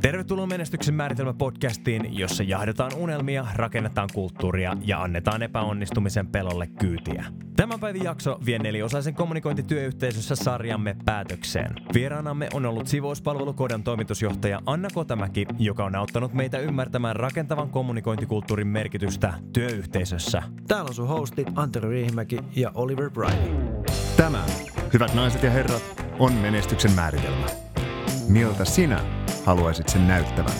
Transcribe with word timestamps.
Tervetuloa 0.00 0.46
Menestyksen 0.46 0.94
määritelmä 0.94 1.34
podcastiin, 1.34 2.18
jossa 2.18 2.42
jahdetaan 2.42 2.94
unelmia, 2.96 3.46
rakennetaan 3.54 4.08
kulttuuria 4.14 4.76
ja 4.84 5.02
annetaan 5.02 5.42
epäonnistumisen 5.42 6.26
pelolle 6.26 6.66
kyytiä. 6.66 7.24
Tämän 7.56 7.80
päivän 7.80 8.04
jakso 8.04 8.38
vie 8.46 8.58
neliosaisen 8.58 9.14
kommunikointityöyhteisössä 9.14 10.34
sarjamme 10.34 10.96
päätökseen. 11.04 11.74
Vieraanamme 11.94 12.48
on 12.52 12.66
ollut 12.66 12.86
sivouspalvelukodan 12.86 13.82
toimitusjohtaja 13.82 14.60
Anna 14.66 14.88
Kotamäki, 14.94 15.46
joka 15.58 15.84
on 15.84 15.96
auttanut 15.96 16.34
meitä 16.34 16.58
ymmärtämään 16.58 17.16
rakentavan 17.16 17.70
kommunikointikulttuurin 17.70 18.68
merkitystä 18.68 19.34
työyhteisössä. 19.52 20.42
Täällä 20.68 20.88
on 20.88 20.94
sun 20.94 21.08
hostit 21.08 21.48
Antero 21.54 21.90
Riihimäki 21.90 22.38
ja 22.56 22.70
Oliver 22.74 23.10
Briley. 23.10 23.82
Tämä, 24.16 24.44
hyvät 24.92 25.14
naiset 25.14 25.42
ja 25.42 25.50
herrat, 25.50 26.04
on 26.18 26.32
menestyksen 26.32 26.92
määritelmä. 26.92 27.46
Miltä 28.28 28.64
sinä 28.64 29.23
haluaisit 29.44 29.88
sen 29.88 30.08
näyttävän? 30.08 30.54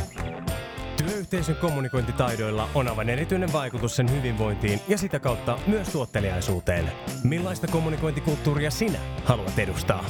Työyhteisön 0.96 1.56
kommunikointitaidoilla 1.56 2.69
on 2.75 2.88
aivan 2.88 3.09
erityinen 3.09 3.52
vaikutus 3.52 3.97
sen 3.97 4.11
hyvinvointiin 4.11 4.80
ja 4.88 4.98
sitä 4.98 5.20
kautta 5.20 5.59
myös 5.66 5.88
tuotteliaisuuteen. 5.88 6.92
Millaista 7.25 7.66
kommunikointikulttuuria 7.66 8.70
sinä 8.70 8.98
haluat 9.25 9.59
edustaa? 9.59 10.05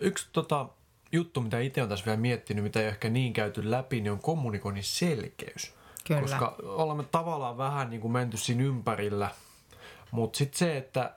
Yksi 0.00 0.28
tota, 0.32 0.68
juttu, 1.12 1.40
mitä 1.40 1.58
itse 1.58 1.80
olen 1.80 1.88
tässä 1.88 2.04
vielä 2.06 2.20
miettinyt, 2.20 2.64
mitä 2.64 2.80
ei 2.80 2.86
ehkä 2.86 3.08
niin 3.08 3.32
käyty 3.32 3.70
läpi, 3.70 4.00
niin 4.00 4.12
on 4.12 4.20
kommunikoinnin 4.20 4.84
selkeys. 4.84 5.74
Kyllä. 6.06 6.20
Koska 6.20 6.56
olemme 6.62 7.04
tavallaan 7.10 7.58
vähän 7.58 7.90
niin 7.90 8.00
kuin 8.00 8.12
menty 8.12 8.36
siinä 8.36 8.64
ympärillä. 8.64 9.30
Mutta 10.10 10.36
sitten 10.36 10.58
se, 10.58 10.76
että 10.76 11.14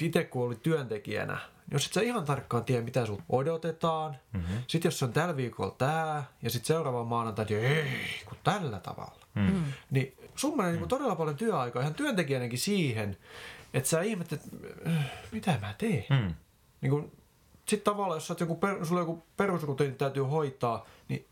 itse 0.00 0.24
kun 0.24 0.46
oli 0.46 0.54
työntekijänä, 0.54 1.38
jos 1.70 1.86
et 1.86 1.92
sä 1.92 2.00
ihan 2.00 2.24
tarkkaan 2.24 2.64
tiedä, 2.64 2.82
mitä 2.82 3.06
sulta 3.06 3.22
odotetaan, 3.28 4.16
mm-hmm. 4.32 4.56
sitten 4.66 4.88
jos 4.88 4.98
se 4.98 5.04
on 5.04 5.12
tällä 5.12 5.36
viikolla 5.36 5.74
tämä, 5.78 6.24
ja 6.42 6.50
sitten 6.50 6.66
seuraava 6.66 7.04
maanantai, 7.04 7.42
että 7.42 7.54
ei, 7.54 7.84
kun 8.24 8.36
tällä 8.44 8.80
tavalla. 8.80 9.26
Mm. 9.34 9.64
Niin 9.90 10.16
sun 10.36 10.56
menee 10.56 10.72
niin 10.72 10.88
todella 10.88 11.16
paljon 11.16 11.36
työaikaa 11.36 11.82
ihan 11.82 11.94
työntekijänäkin 11.94 12.58
siihen, 12.58 13.16
että 13.74 13.88
sä 13.88 14.00
ihmettelet, 14.00 14.44
että 14.44 14.90
mitä 15.32 15.58
mä 15.60 15.74
teen. 15.78 16.04
Mm. 16.10 16.34
Niin 16.80 16.90
kun, 16.90 17.12
sitten 17.68 17.92
tavallaan, 17.92 18.16
jos 18.16 18.26
sä 18.26 18.36
joku, 18.40 18.56
per, 18.56 18.86
sulla 18.86 19.00
joku 19.00 19.22
perusrutiini 19.36 19.94
täytyy 19.94 20.22
hoitaa, 20.22 20.86
niin 21.08 21.26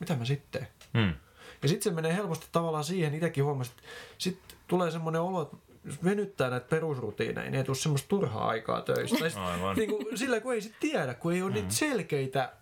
mitä 0.00 0.16
mä 0.16 0.24
sitten 0.24 0.68
mm. 0.94 1.14
Ja 1.62 1.68
sitten 1.68 1.92
se 1.92 1.96
menee 1.96 2.14
helposti 2.14 2.46
tavallaan 2.52 2.84
siihen, 2.84 3.14
itsekin 3.14 3.44
huomasin, 3.44 3.72
että 3.78 3.88
sitten 4.18 4.58
tulee 4.68 4.90
semmoinen 4.90 5.20
olo, 5.20 5.42
että 5.42 5.56
jos 5.86 6.04
venyttää 6.04 6.50
näitä 6.50 6.68
perusrutiineja, 6.68 7.50
niin 7.50 7.54
ei 7.54 7.64
tule 7.64 7.76
semmoista 7.76 8.08
turhaa 8.08 8.48
aikaa 8.48 8.80
töistä. 8.80 9.24
Aivan. 9.44 9.76
Niin 9.76 9.90
kuin, 9.90 10.18
sillä 10.18 10.40
kun 10.40 10.54
ei 10.54 10.60
sitten 10.60 10.90
tiedä, 10.90 11.14
kun 11.14 11.32
ei 11.32 11.42
ole 11.42 11.50
mm. 11.50 11.54
niitä 11.54 11.74
selkeitä, 11.74 12.52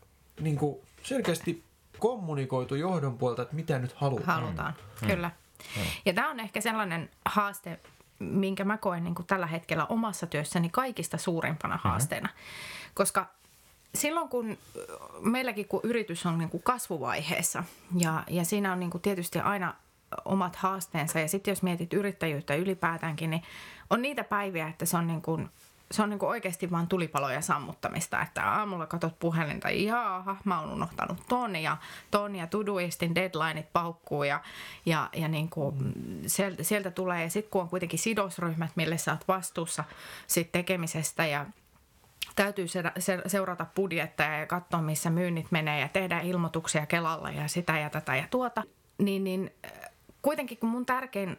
niin 0.41 0.56
kuin 0.56 0.77
selkeästi 1.03 1.62
kommunikoitu 1.98 2.75
johdon 2.75 3.19
puolta, 3.19 3.42
että 3.42 3.55
mitä 3.55 3.78
nyt 3.78 3.92
halutaan. 3.92 4.42
Halutaan, 4.42 4.75
mm. 5.03 5.08
kyllä. 5.08 5.31
Mm. 5.77 5.83
Ja 6.06 6.12
tämä 6.12 6.31
on 6.31 6.41
ehkä 6.41 6.61
sellainen 6.61 7.11
haaste, 7.25 7.81
minkä 8.19 8.64
mä 8.64 8.78
koen 8.78 9.05
niin 9.05 9.14
kuin 9.14 9.27
tällä 9.27 9.47
hetkellä 9.47 9.86
omassa 9.86 10.27
työssäni 10.27 10.69
kaikista 10.69 11.19
suurimpana 11.19 11.75
mm-hmm. 11.75 11.91
haasteena. 11.91 12.28
Koska 12.94 13.27
silloin 13.94 14.28
kun 14.28 14.59
meilläkin 15.20 15.69
kun 15.69 15.81
yritys 15.83 16.27
on 16.27 16.38
niin 16.38 16.50
kuin 16.50 16.62
kasvuvaiheessa 16.62 17.64
ja, 17.98 18.25
ja 18.28 18.44
siinä 18.44 18.72
on 18.72 18.81
niin 18.81 18.91
kuin 18.91 19.03
tietysti 19.03 19.38
aina 19.38 19.75
omat 20.24 20.56
haasteensa 20.56 21.20
ja 21.20 21.28
sitten 21.28 21.52
jos 21.52 21.62
mietit 21.62 21.92
yrittäjyyttä 21.92 22.54
ylipäätäänkin, 22.54 23.30
niin 23.30 23.42
on 23.90 24.02
niitä 24.02 24.24
päiviä, 24.24 24.68
että 24.68 24.84
se 24.84 24.96
on 24.96 25.06
niin 25.06 25.22
kuin 25.22 25.48
se 25.90 26.02
on 26.02 26.10
niin 26.10 26.18
kuin 26.18 26.30
oikeasti 26.30 26.70
vain 26.70 26.86
tulipaloja 26.86 27.40
sammuttamista, 27.40 28.22
että 28.22 28.50
aamulla 28.50 28.86
katot 28.86 29.18
puhelinta, 29.18 29.70
jaaha, 29.70 30.36
mä 30.44 30.60
oon 30.60 30.72
unohtanut 30.72 31.18
ton 31.28 31.56
ja 31.56 31.76
ton 32.10 32.36
ja 32.36 32.46
Todoistin 32.46 33.14
deadlineit 33.14 33.72
paukkuu 33.72 34.24
ja, 34.24 34.40
ja, 34.86 35.08
ja 35.12 35.28
niin 35.28 35.50
kuin 35.50 35.92
sieltä, 36.26 36.62
sieltä 36.62 36.90
tulee. 36.90 37.22
Ja 37.22 37.30
sitten 37.30 37.50
kun 37.50 37.62
on 37.62 37.69
kuitenkin 37.69 37.98
sidosryhmät, 37.98 38.70
mille 38.76 38.98
sä 38.98 39.12
oot 39.12 39.28
vastuussa 39.28 39.84
sit 40.26 40.53
tekemisestä 40.53 41.26
ja 41.26 41.47
täytyy 42.36 42.66
seurata 43.26 43.66
budjetteja 43.74 44.38
ja 44.38 44.47
katsoa, 44.47 44.82
missä 44.82 45.10
myynnit 45.10 45.47
menee 45.50 45.80
ja 45.80 45.88
tehdä 45.88 46.20
ilmoituksia 46.20 46.86
Kelalla 46.86 47.30
ja 47.30 47.48
sitä 47.48 47.78
ja 47.78 47.91
tätä 47.91 48.16
ja 48.16 48.24
tuota, 48.30 48.62
niin, 48.98 49.24
niin 49.24 49.50
kuitenkin 50.24 50.58
kun 50.58 50.68
mun 50.68 50.86
tärkein 50.86 51.36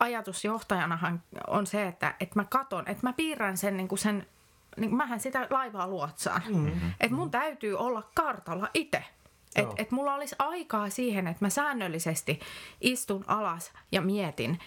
ajatus 0.00 0.44
johtajanahan 0.44 1.22
on 1.46 1.66
se, 1.66 1.86
että, 1.86 2.14
että 2.20 2.38
mä 2.38 2.44
katon, 2.44 2.88
että 2.88 3.06
mä 3.06 3.12
piirrän 3.12 3.56
sen, 3.56 3.76
niin 3.76 3.88
kuin 3.88 3.98
sen 3.98 4.26
niin 4.76 4.94
mähän 4.94 5.20
sitä 5.20 5.46
laivaa 5.50 5.86
luotsaan. 5.88 6.42
Mm-hmm. 6.48 6.92
Että 7.00 7.16
mun 7.16 7.30
täytyy 7.30 7.74
olla 7.78 8.10
kartalla 8.14 8.68
itse. 8.74 9.04
Että 9.56 9.74
et 9.76 9.90
mulla 9.90 10.14
olisi 10.14 10.36
aikaa 10.38 10.90
siihen, 10.90 11.26
että 11.26 11.44
mä 11.44 11.50
säännöllisesti 11.50 12.40
istun 12.80 13.24
alas 13.26 13.72
ja 13.92 14.00
mietin, 14.00 14.58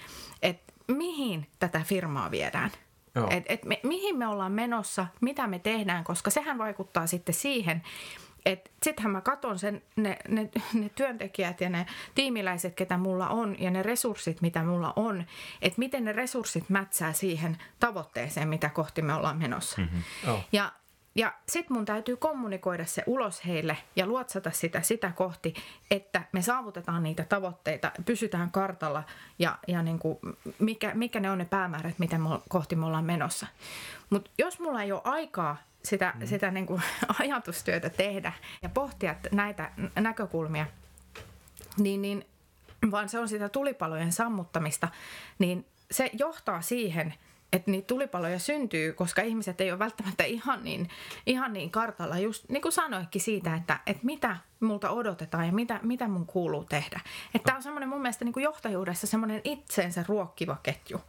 että 0.41 0.73
mihin 0.87 1.47
tätä 1.59 1.79
firmaa 1.79 2.31
viedään. 2.31 2.71
Että 3.29 3.53
et 3.53 3.65
me, 3.65 3.79
mihin 3.83 4.17
me 4.17 4.27
ollaan 4.27 4.51
menossa, 4.51 5.07
mitä 5.21 5.47
me 5.47 5.59
tehdään, 5.59 6.03
koska 6.03 6.29
sehän 6.29 6.57
vaikuttaa 6.57 7.07
sitten 7.07 7.35
siihen, 7.35 7.83
että 8.45 8.69
sittenhän 8.83 9.11
mä 9.11 9.21
katon 9.21 9.59
sen, 9.59 9.81
ne, 9.95 10.17
ne, 10.27 10.49
ne 10.73 10.89
työntekijät 10.89 11.61
ja 11.61 11.69
ne 11.69 11.85
tiimiläiset, 12.15 12.75
ketä 12.75 12.97
mulla 12.97 13.27
on, 13.29 13.55
ja 13.59 13.71
ne 13.71 13.83
resurssit, 13.83 14.41
mitä 14.41 14.63
mulla 14.63 14.93
on, 14.95 15.25
että 15.61 15.79
miten 15.79 16.03
ne 16.03 16.11
resurssit 16.11 16.69
mätsää 16.69 17.13
siihen 17.13 17.57
tavoitteeseen, 17.79 18.47
mitä 18.47 18.69
kohti 18.69 19.01
me 19.01 19.13
ollaan 19.13 19.37
menossa. 19.37 19.81
Mm-hmm. 19.81 20.31
Oh. 20.31 20.39
Ja, 20.51 20.71
ja 21.15 21.33
sitten 21.49 21.77
mun 21.77 21.85
täytyy 21.85 22.17
kommunikoida 22.17 22.85
se 22.85 23.03
ulos 23.05 23.45
heille 23.45 23.77
ja 23.95 24.05
luotsata 24.05 24.51
sitä 24.51 24.81
sitä 24.81 25.11
kohti, 25.11 25.53
että 25.91 26.21
me 26.31 26.41
saavutetaan 26.41 27.03
niitä 27.03 27.23
tavoitteita, 27.23 27.91
pysytään 28.05 28.51
kartalla 28.51 29.03
ja, 29.39 29.57
ja 29.67 29.83
niin 29.83 29.99
kuin 29.99 30.17
mikä, 30.59 30.91
mikä 30.93 31.19
ne 31.19 31.31
on 31.31 31.37
ne 31.37 31.45
päämäärät, 31.45 31.99
mitä 31.99 32.17
me, 32.17 32.29
kohti 32.49 32.75
me 32.75 32.85
ollaan 32.85 33.05
menossa. 33.05 33.47
Mutta 34.09 34.31
jos 34.37 34.59
mulla 34.59 34.83
ei 34.83 34.91
ole 34.91 35.01
aikaa 35.03 35.57
sitä, 35.85 36.13
mm. 36.15 36.27
sitä 36.27 36.51
niin 36.51 36.65
kuin 36.65 36.81
ajatustyötä 37.19 37.89
tehdä 37.89 38.33
ja 38.61 38.69
pohtia 38.69 39.15
näitä 39.31 39.71
näkökulmia, 39.95 40.65
niin, 41.77 42.01
niin, 42.01 42.25
vaan 42.91 43.09
se 43.09 43.19
on 43.19 43.29
sitä 43.29 43.49
tulipalojen 43.49 44.11
sammuttamista, 44.11 44.87
niin 45.39 45.65
se 45.91 46.09
johtaa 46.13 46.61
siihen, 46.61 47.13
että 47.53 47.71
niitä 47.71 47.87
tulipaloja 47.87 48.39
syntyy, 48.39 48.93
koska 48.93 49.21
ihmiset 49.21 49.61
ei 49.61 49.71
ole 49.71 49.79
välttämättä 49.79 50.23
ihan 50.23 50.63
niin, 50.63 50.89
ihan 51.25 51.53
niin 51.53 51.71
kartalla, 51.71 52.19
just 52.19 52.49
niin 52.49 52.61
kuin 52.61 52.71
sanoikin 52.71 53.21
siitä, 53.21 53.55
että, 53.55 53.79
että 53.85 54.05
mitä 54.05 54.37
multa 54.59 54.89
odotetaan 54.89 55.45
ja 55.45 55.51
mitä, 55.51 55.79
mitä 55.83 56.07
mun 56.07 56.25
kuuluu 56.25 56.63
tehdä. 56.63 56.99
Että 57.35 57.45
tämä 57.45 57.55
on 57.55 57.63
semmoinen 57.63 57.89
mun 57.89 58.01
mielestä 58.01 58.25
niin 58.25 58.33
kuin 58.33 58.43
johtajuudessa 58.43 59.07
semmoinen 59.07 59.41
itseensä 59.43 60.05
ruokkiva 60.07 60.57
ketju. 60.63 61.01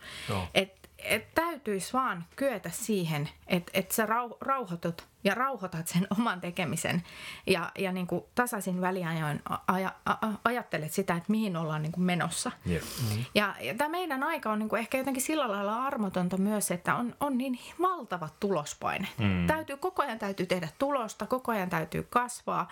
Että 0.54 0.85
et 0.98 1.34
täytyisi 1.34 1.92
vaan 1.92 2.24
kyetä 2.36 2.70
siihen, 2.70 3.28
että 3.46 3.70
et 3.74 3.90
sä 3.90 4.06
rau, 4.06 4.30
rauhoitut 4.40 5.06
ja 5.26 5.34
rauhoitat 5.34 5.88
sen 5.88 6.06
oman 6.18 6.40
tekemisen 6.40 7.02
ja, 7.46 7.70
ja 7.78 7.92
niin 7.92 8.06
kuin 8.06 8.24
tasaisin 8.34 8.80
väliajoin 8.80 9.42
aja, 9.66 9.92
a, 10.06 10.14
ajattelet 10.44 10.92
sitä, 10.92 11.16
että 11.16 11.32
mihin 11.32 11.56
ollaan 11.56 11.82
niin 11.82 11.92
kuin 11.92 12.04
menossa. 12.04 12.52
Yeah. 12.68 12.82
Mm-hmm. 12.82 13.24
Ja, 13.34 13.54
ja 13.60 13.74
tämä 13.74 13.88
meidän 13.88 14.22
aika 14.22 14.52
on 14.52 14.58
niin 14.58 14.68
kuin 14.68 14.80
ehkä 14.80 14.98
jotenkin 14.98 15.22
sillä 15.22 15.48
lailla 15.48 15.86
armotonta 15.86 16.36
myös, 16.36 16.70
että 16.70 16.94
on, 16.94 17.14
on 17.20 17.38
niin 17.38 17.58
valtavat 17.82 18.40
tulospaine. 18.40 19.08
Mm. 19.18 19.46
Täytyy, 19.46 19.76
koko 19.76 20.02
ajan 20.02 20.18
täytyy 20.18 20.46
tehdä 20.46 20.68
tulosta, 20.78 21.26
koko 21.26 21.52
ajan 21.52 21.70
täytyy 21.70 22.02
kasvaa 22.10 22.68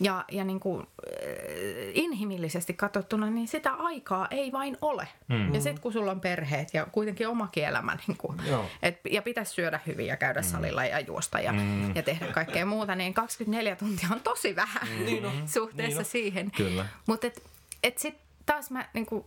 ja, 0.00 0.24
ja 0.32 0.44
niin 0.44 0.60
kuin, 0.60 0.80
äh, 0.80 1.12
inhimillisesti 1.94 2.74
katsottuna, 2.74 3.30
niin 3.30 3.48
sitä 3.48 3.72
aikaa 3.72 4.26
ei 4.30 4.52
vain 4.52 4.78
ole. 4.80 5.08
Mm. 5.28 5.54
Ja 5.54 5.60
sitten 5.60 5.82
kun 5.82 5.92
sulla 5.92 6.10
on 6.10 6.20
perheet 6.20 6.74
ja 6.74 6.86
kuitenkin 6.92 7.28
omakin 7.28 7.64
elämä, 7.64 7.98
niin 8.06 8.16
kuin, 8.16 8.38
et, 8.82 9.00
ja 9.10 9.22
pitäisi 9.22 9.52
syödä 9.52 9.80
hyvin 9.86 10.06
ja 10.06 10.16
käydä 10.16 10.40
mm. 10.40 10.46
salilla 10.46 10.84
ja 10.84 11.00
juosta 11.00 11.40
ja 11.40 11.52
mm 11.92 11.96
ja 11.96 12.02
tehdä 12.02 12.26
kaikkea 12.26 12.66
muuta, 12.66 12.94
niin 12.94 13.14
24 13.14 13.76
tuntia 13.76 14.08
on 14.12 14.20
tosi 14.20 14.56
vähän 14.56 14.88
mm. 14.98 15.04
niin 15.04 15.26
on. 15.26 15.48
suhteessa 15.48 15.98
niin 15.98 16.10
siihen. 16.10 16.50
Kyllä. 16.50 16.86
Mutta 17.06 17.26
et, 17.26 17.42
et 17.82 17.98
sitten 17.98 18.22
taas 18.46 18.70
mä 18.70 18.88
niin 18.94 19.06
kuin, 19.06 19.24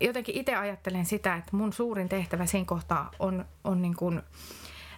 jotenkin 0.00 0.36
itse 0.36 0.56
ajattelen 0.56 1.06
sitä, 1.06 1.34
että 1.34 1.56
mun 1.56 1.72
suurin 1.72 2.08
tehtävä 2.08 2.46
siinä 2.46 2.66
kohtaa 2.66 3.10
on, 3.18 3.44
on 3.64 3.82
niin 3.82 3.96
kuin, 3.96 4.22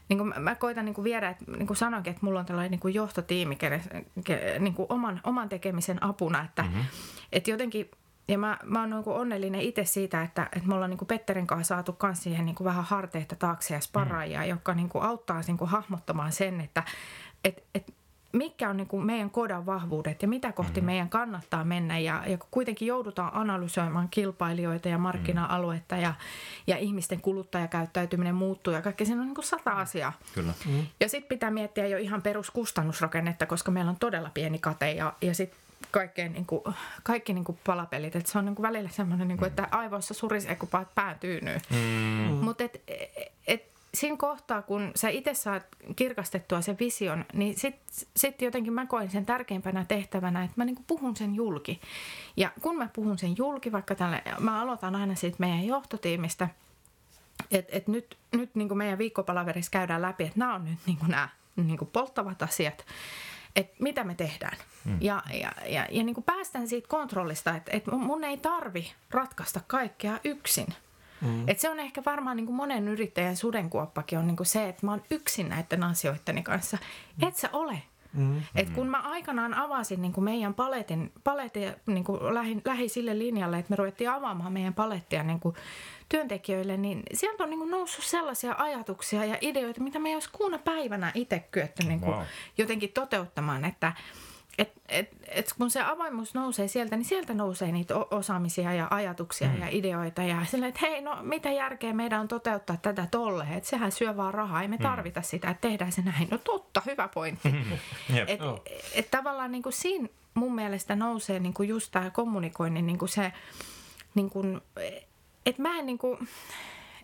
niin 0.08 0.18
kuin 0.18 0.32
mä 0.38 0.54
koitan 0.54 0.84
niin 0.84 0.94
kuin 0.94 1.04
viedä, 1.04 1.28
että 1.28 1.44
niin 1.52 1.66
kuin 1.66 1.76
sanoinkin, 1.76 2.10
että 2.10 2.26
mulla 2.26 2.40
on 2.40 2.46
tällainen 2.46 2.70
niin 2.70 2.80
kuin 2.80 2.94
johtotiimi 2.94 3.56
kelle, 3.56 3.80
ke, 4.24 4.56
niin 4.58 4.74
kuin 4.74 4.86
oman, 4.88 5.20
oman 5.24 5.48
tekemisen 5.48 6.02
apuna, 6.02 6.44
että, 6.44 6.62
mm-hmm. 6.62 6.84
että 7.32 7.50
jotenkin 7.50 7.90
ja 8.28 8.38
mä, 8.38 8.58
mä 8.64 8.80
oon 8.80 8.90
niin 8.90 9.02
onnellinen 9.06 9.60
itse 9.60 9.84
siitä, 9.84 10.22
että, 10.22 10.48
että 10.56 10.68
me 10.68 10.74
ollaan 10.74 10.90
niin 10.90 11.06
Petterin 11.06 11.46
kanssa 11.46 11.74
saatu 11.74 11.96
myös 12.02 12.22
siihen 12.22 12.46
niin 12.46 12.56
vähän 12.64 12.84
harteita 12.84 13.36
taakse 13.36 13.74
ja 13.74 13.80
sparraajia, 13.80 14.40
mm. 14.40 14.48
jotka 14.48 14.74
niin 14.74 14.90
auttaa 15.00 15.40
niin 15.46 15.58
hahmottamaan 15.64 16.32
sen, 16.32 16.60
että 16.60 16.82
et, 17.44 17.64
et 17.74 17.94
mitkä 18.34 18.70
on 18.70 18.76
niin 18.76 19.04
meidän 19.04 19.30
kodan 19.30 19.66
vahvuudet 19.66 20.22
ja 20.22 20.28
mitä 20.28 20.52
kohti 20.52 20.80
mm. 20.80 20.86
meidän 20.86 21.08
kannattaa 21.08 21.64
mennä. 21.64 21.98
Ja, 21.98 22.22
ja 22.26 22.38
kun 22.38 22.48
kuitenkin 22.50 22.88
joudutaan 22.88 23.30
analysoimaan 23.34 24.08
kilpailijoita 24.08 24.88
ja 24.88 24.98
markkina-aluetta 24.98 25.96
ja, 25.96 26.14
ja 26.66 26.76
ihmisten 26.76 27.20
kuluttajakäyttäytyminen 27.20 28.34
muuttuu 28.34 28.72
ja 28.72 28.82
kaikki 28.82 29.06
siinä 29.06 29.22
on 29.22 29.26
niin 29.28 29.42
sata 29.42 29.70
asiaa. 29.70 30.12
Kyllä. 30.34 30.52
Mm. 30.66 30.86
Ja 31.00 31.08
sitten 31.08 31.28
pitää 31.28 31.50
miettiä 31.50 31.86
jo 31.86 31.98
ihan 31.98 32.22
peruskustannusrakennetta, 32.22 33.46
koska 33.46 33.70
meillä 33.70 33.90
on 33.90 33.96
todella 34.00 34.30
pieni 34.34 34.58
kate 34.58 34.92
ja, 34.92 35.12
ja 35.20 35.34
sitten 35.34 35.63
kaikkeen, 35.90 36.32
niin 36.32 36.46
kuin, 36.46 36.62
kaikki 37.02 37.32
niin 37.32 37.44
kuin 37.44 37.58
palapelit. 37.66 38.16
Et 38.16 38.26
se 38.26 38.38
on 38.38 38.44
niin 38.44 38.54
kuin 38.54 38.62
välillä 38.62 38.90
semmoinen, 38.90 39.28
niin 39.28 39.38
kuin, 39.38 39.48
että 39.48 39.68
aivoissa 39.70 40.14
surisee, 40.14 40.56
kun 40.56 40.68
pää 40.94 41.16
tyynyy. 41.20 41.58
Mm. 41.70 42.34
Mutta 42.44 42.64
et, 42.64 42.82
et, 43.46 43.74
siinä 43.94 44.16
kohtaa, 44.16 44.62
kun 44.62 44.92
sä 44.94 45.08
itse 45.08 45.34
saat 45.34 45.66
kirkastettua 45.96 46.60
sen 46.60 46.76
vision, 46.80 47.24
niin 47.32 47.58
sitten 47.58 48.06
sit 48.16 48.42
jotenkin 48.42 48.72
mä 48.72 48.86
koen 48.86 49.10
sen 49.10 49.26
tärkeimpänä 49.26 49.84
tehtävänä, 49.88 50.44
että 50.44 50.54
mä 50.56 50.64
niinku 50.64 50.84
puhun 50.86 51.16
sen 51.16 51.34
julki. 51.34 51.80
Ja 52.36 52.50
kun 52.60 52.76
mä 52.78 52.88
puhun 52.92 53.18
sen 53.18 53.34
julki, 53.38 53.72
vaikka 53.72 53.94
tälle, 53.94 54.22
mä 54.40 54.62
aloitan 54.62 54.96
aina 54.96 55.14
siitä 55.14 55.36
meidän 55.38 55.64
johtotiimistä, 55.64 56.48
että 57.50 57.76
et 57.76 57.88
nyt, 57.88 58.16
nyt 58.32 58.54
niinku 58.54 58.74
meidän 58.74 58.98
viikkopalaverissa 58.98 59.70
käydään 59.70 60.02
läpi, 60.02 60.24
että 60.24 60.38
nämä 60.38 60.54
on 60.54 60.64
nyt 60.64 60.78
niinku 60.86 61.06
nämä 61.06 61.28
niinku 61.56 61.84
polttavat 61.84 62.42
asiat, 62.42 62.84
että 63.56 63.76
mitä 63.78 64.04
me 64.04 64.14
tehdään. 64.14 64.56
Mm. 64.84 64.98
Ja, 65.00 65.22
ja, 65.32 65.52
ja, 65.66 65.86
ja 65.90 66.04
niin 66.04 66.14
kuin 66.14 66.24
päästään 66.24 66.68
siitä 66.68 66.88
kontrollista, 66.88 67.56
että, 67.56 67.70
että 67.74 67.90
mun 67.90 68.24
ei 68.24 68.36
tarvi 68.36 68.92
ratkaista 69.10 69.60
kaikkea 69.66 70.18
yksin. 70.24 70.66
Mm. 71.20 71.48
Et 71.48 71.60
se 71.60 71.70
on 71.70 71.80
ehkä 71.80 72.02
varmaan 72.06 72.36
niin 72.36 72.46
kuin 72.46 72.56
monen 72.56 72.88
yrittäjän 72.88 73.36
sudenkuoppakin 73.36 74.18
on 74.18 74.26
niin 74.26 74.36
kuin 74.36 74.46
se, 74.46 74.68
että 74.68 74.86
mä 74.86 74.92
oon 74.92 75.02
yksin 75.10 75.48
näiden 75.48 75.84
asioitteni 75.84 76.42
kanssa. 76.42 76.78
Mm. 77.16 77.28
Et 77.28 77.36
sä 77.36 77.48
ole. 77.52 77.82
Mm. 78.14 78.42
Et 78.54 78.70
kun 78.70 78.88
mä 78.88 78.98
aikanaan 78.98 79.54
avasin 79.54 80.02
niin 80.02 80.12
kuin 80.12 80.24
meidän 80.24 80.54
paletin, 80.54 81.12
paletin 81.24 81.72
niin 81.86 82.04
kuin 82.04 82.34
lähin, 82.34 82.62
lähi 82.64 82.88
sille 82.88 83.18
linjalle, 83.18 83.58
että 83.58 83.70
me 83.70 83.76
ruvettiin 83.76 84.10
avaamaan 84.10 84.52
meidän 84.52 84.74
palettia 84.74 85.22
niin 85.22 85.40
kuin 85.40 85.54
työntekijöille, 86.08 86.76
niin 86.76 87.02
sieltä 87.14 87.42
on 87.42 87.50
niin 87.50 87.60
kuin 87.60 87.70
noussut 87.70 88.04
sellaisia 88.04 88.54
ajatuksia 88.58 89.24
ja 89.24 89.38
ideoita, 89.40 89.80
mitä 89.80 89.98
me 89.98 90.08
ei 90.08 90.14
olisi 90.14 90.30
kuuna 90.32 90.58
päivänä 90.58 91.12
itse 91.14 91.38
kyetty 91.50 91.86
niin 91.86 92.00
kuin 92.00 92.14
wow. 92.14 92.24
jotenkin 92.58 92.92
toteuttamaan, 92.92 93.64
että 93.64 93.92
et, 94.58 94.72
et, 94.88 95.08
et 95.28 95.54
kun 95.58 95.70
se 95.70 95.82
avoimuus 95.82 96.34
nousee 96.34 96.68
sieltä, 96.68 96.96
niin 96.96 97.04
sieltä 97.04 97.34
nousee 97.34 97.72
niitä 97.72 97.94
osaamisia 97.96 98.72
ja 98.72 98.88
ajatuksia 98.90 99.48
mm. 99.48 99.60
ja 99.60 99.66
ideoita. 99.70 100.22
Ja 100.22 100.44
silleen, 100.44 100.68
että 100.68 100.80
hei, 100.82 101.02
no 101.02 101.18
mitä 101.22 101.50
järkeä 101.50 101.92
meidän 101.92 102.20
on 102.20 102.28
toteuttaa 102.28 102.76
tätä 102.76 103.08
tolle, 103.10 103.46
että 103.56 103.68
sehän 103.68 103.92
syö 103.92 104.16
vaan 104.16 104.34
rahaa, 104.34 104.62
ei 104.62 104.68
me 104.68 104.76
mm. 104.76 104.82
tarvita 104.82 105.20
mm. 105.20 105.24
sitä, 105.24 105.50
että 105.50 105.68
tehdään 105.68 105.92
se 105.92 106.02
näin. 106.02 106.28
No 106.30 106.38
totta, 106.38 106.82
hyvä 106.86 107.08
pointti. 107.08 107.48
yep. 108.14 108.28
et, 108.28 108.42
oh. 108.42 108.62
et 108.94 109.10
tavallaan 109.10 109.52
niin 109.52 109.62
kuin 109.62 109.72
siinä 109.72 110.08
mun 110.34 110.54
mielestä 110.54 110.96
nousee 110.96 111.38
niin 111.38 111.54
kuin 111.54 111.68
just 111.68 111.92
tämä 111.92 112.10
kommunikoinnin 112.10 112.86
niin 112.86 112.98
kuin 112.98 113.08
se, 113.08 113.32
niin 114.14 114.30
kuin, 114.30 114.60
että 115.46 115.62
mä 115.62 115.78
en 115.78 115.86
niin 115.86 115.98
kuin, 115.98 116.28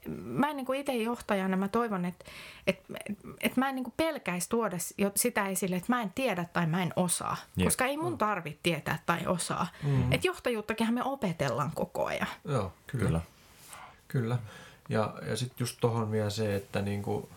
mä 0.08 0.50
en 0.50 0.56
niin 0.56 0.74
itse 0.74 0.94
johtajana, 0.94 1.56
mä 1.56 1.68
toivon, 1.68 2.04
että, 2.04 2.24
että, 2.66 2.84
että 3.40 3.60
mä 3.60 3.68
en 3.68 3.74
niin 3.74 3.92
pelkäisi 3.96 4.48
tuoda 4.48 4.76
sitä 5.16 5.48
esille, 5.48 5.76
että 5.76 5.92
mä 5.92 6.02
en 6.02 6.12
tiedä 6.14 6.44
tai 6.52 6.66
mä 6.66 6.82
en 6.82 6.92
osaa. 6.96 7.36
Jep. 7.56 7.66
Koska 7.66 7.84
ei 7.84 7.96
mun 7.96 8.18
tarvitse 8.18 8.60
tietää 8.62 9.02
tai 9.06 9.26
osaa. 9.26 9.66
Mm. 9.82 10.12
Että 10.12 10.26
johtajuuttakin 10.26 10.94
me 10.94 11.02
opetellaan 11.04 11.72
koko 11.74 12.04
ajan. 12.06 12.28
Joo, 12.44 12.72
kyllä. 12.86 13.06
Kyllä. 13.06 13.20
kyllä. 14.08 14.38
Ja, 14.88 15.14
ja 15.28 15.36
sitten 15.36 15.56
just 15.60 15.76
tuohon 15.80 16.10
vielä 16.10 16.30
se, 16.30 16.54
että 16.54 16.82
niin 16.82 17.02
kuin, 17.02 17.28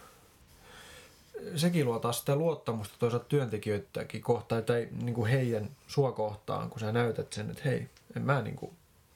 sekin 1.55 1.85
luo 1.85 1.99
taas 1.99 2.19
sitä 2.19 2.35
luottamusta 2.35 2.95
toisaalta 2.99 3.25
työntekijöitäkin 3.25 4.21
kohtaan 4.21 4.63
tai 4.63 4.87
niin 5.01 5.15
kuin 5.15 5.31
heidän 5.31 5.69
sua 5.87 6.11
kohtaan, 6.11 6.69
kun 6.69 6.79
sä 6.79 6.91
näytät 6.91 7.33
sen, 7.33 7.49
että 7.49 7.61
hei, 7.65 7.89
en 8.17 8.21
mä, 8.21 8.41
niin 8.41 8.55
kuin, 8.55 8.71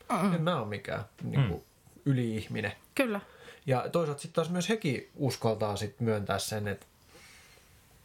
mm. 0.10 0.34
en 0.34 0.42
mä 0.42 0.60
ole 0.60 0.68
mikään 0.68 1.06
niin 1.24 1.48
kuin, 1.48 1.62
mm. 1.62 2.12
yli-ihminen. 2.12 2.72
Kyllä. 2.96 3.22
Ja 3.68 3.90
toisaalta 3.90 4.22
sitten 4.22 4.36
taas 4.36 4.50
myös 4.50 4.70
hekin 4.70 5.10
uskaltaa 5.16 5.76
sit 5.76 6.00
myöntää 6.00 6.40
sen, 6.40 6.68
että 6.68 6.86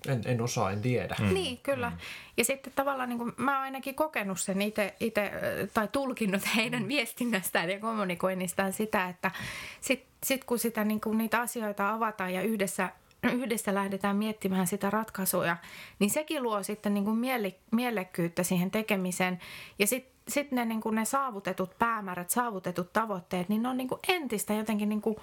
en, 0.08 0.22
en 0.24 0.40
osaa, 0.40 0.70
en 0.70 0.82
tiedä. 0.82 1.16
Mm. 1.20 1.34
Niin, 1.34 1.58
kyllä. 1.58 1.90
Mm. 1.90 1.96
Ja 2.36 2.44
sitten 2.44 2.72
tavallaan 2.76 3.08
niin 3.08 3.18
kuin, 3.18 3.32
mä 3.36 3.56
oon 3.56 3.62
ainakin 3.62 3.94
kokenut 3.94 4.40
sen 4.40 4.62
itse, 4.62 4.94
tai 5.74 5.88
tulkinnut 5.88 6.42
heidän 6.56 6.82
mm. 6.82 6.88
viestinnästään 6.88 7.70
ja 7.70 7.78
kommunikoinnistaan 7.78 8.72
sitä, 8.72 9.08
että 9.08 9.30
sitten 9.80 10.08
sit 10.24 10.44
kun 10.44 10.58
sitä, 10.58 10.84
niin 10.84 11.00
kuin, 11.00 11.18
niitä 11.18 11.40
asioita 11.40 11.90
avataan 11.90 12.34
ja 12.34 12.42
yhdessä 12.42 12.90
yhdessä 13.32 13.74
lähdetään 13.74 14.16
miettimään 14.16 14.66
sitä 14.66 14.90
ratkaisua, 14.90 15.56
niin 15.98 16.10
sekin 16.10 16.42
luo 16.42 16.62
sitten 16.62 16.94
niin 16.94 17.04
kuin 17.04 17.16
miele, 17.16 17.54
mielekkyyttä 17.70 18.42
siihen 18.42 18.70
tekemiseen. 18.70 19.40
Ja 19.78 19.86
sitten 19.86 20.12
sit 20.28 20.52
ne, 20.52 20.64
niin 20.64 20.80
kuin 20.80 20.94
ne 20.94 21.04
saavutetut 21.04 21.78
päämäärät, 21.78 22.30
saavutetut 22.30 22.92
tavoitteet, 22.92 23.48
niin 23.48 23.62
ne 23.62 23.68
on 23.68 23.76
niin 23.76 23.88
kuin 23.88 24.00
entistä 24.08 24.54
jotenkin 24.54 24.88
niin 24.88 25.02
kuin 25.02 25.16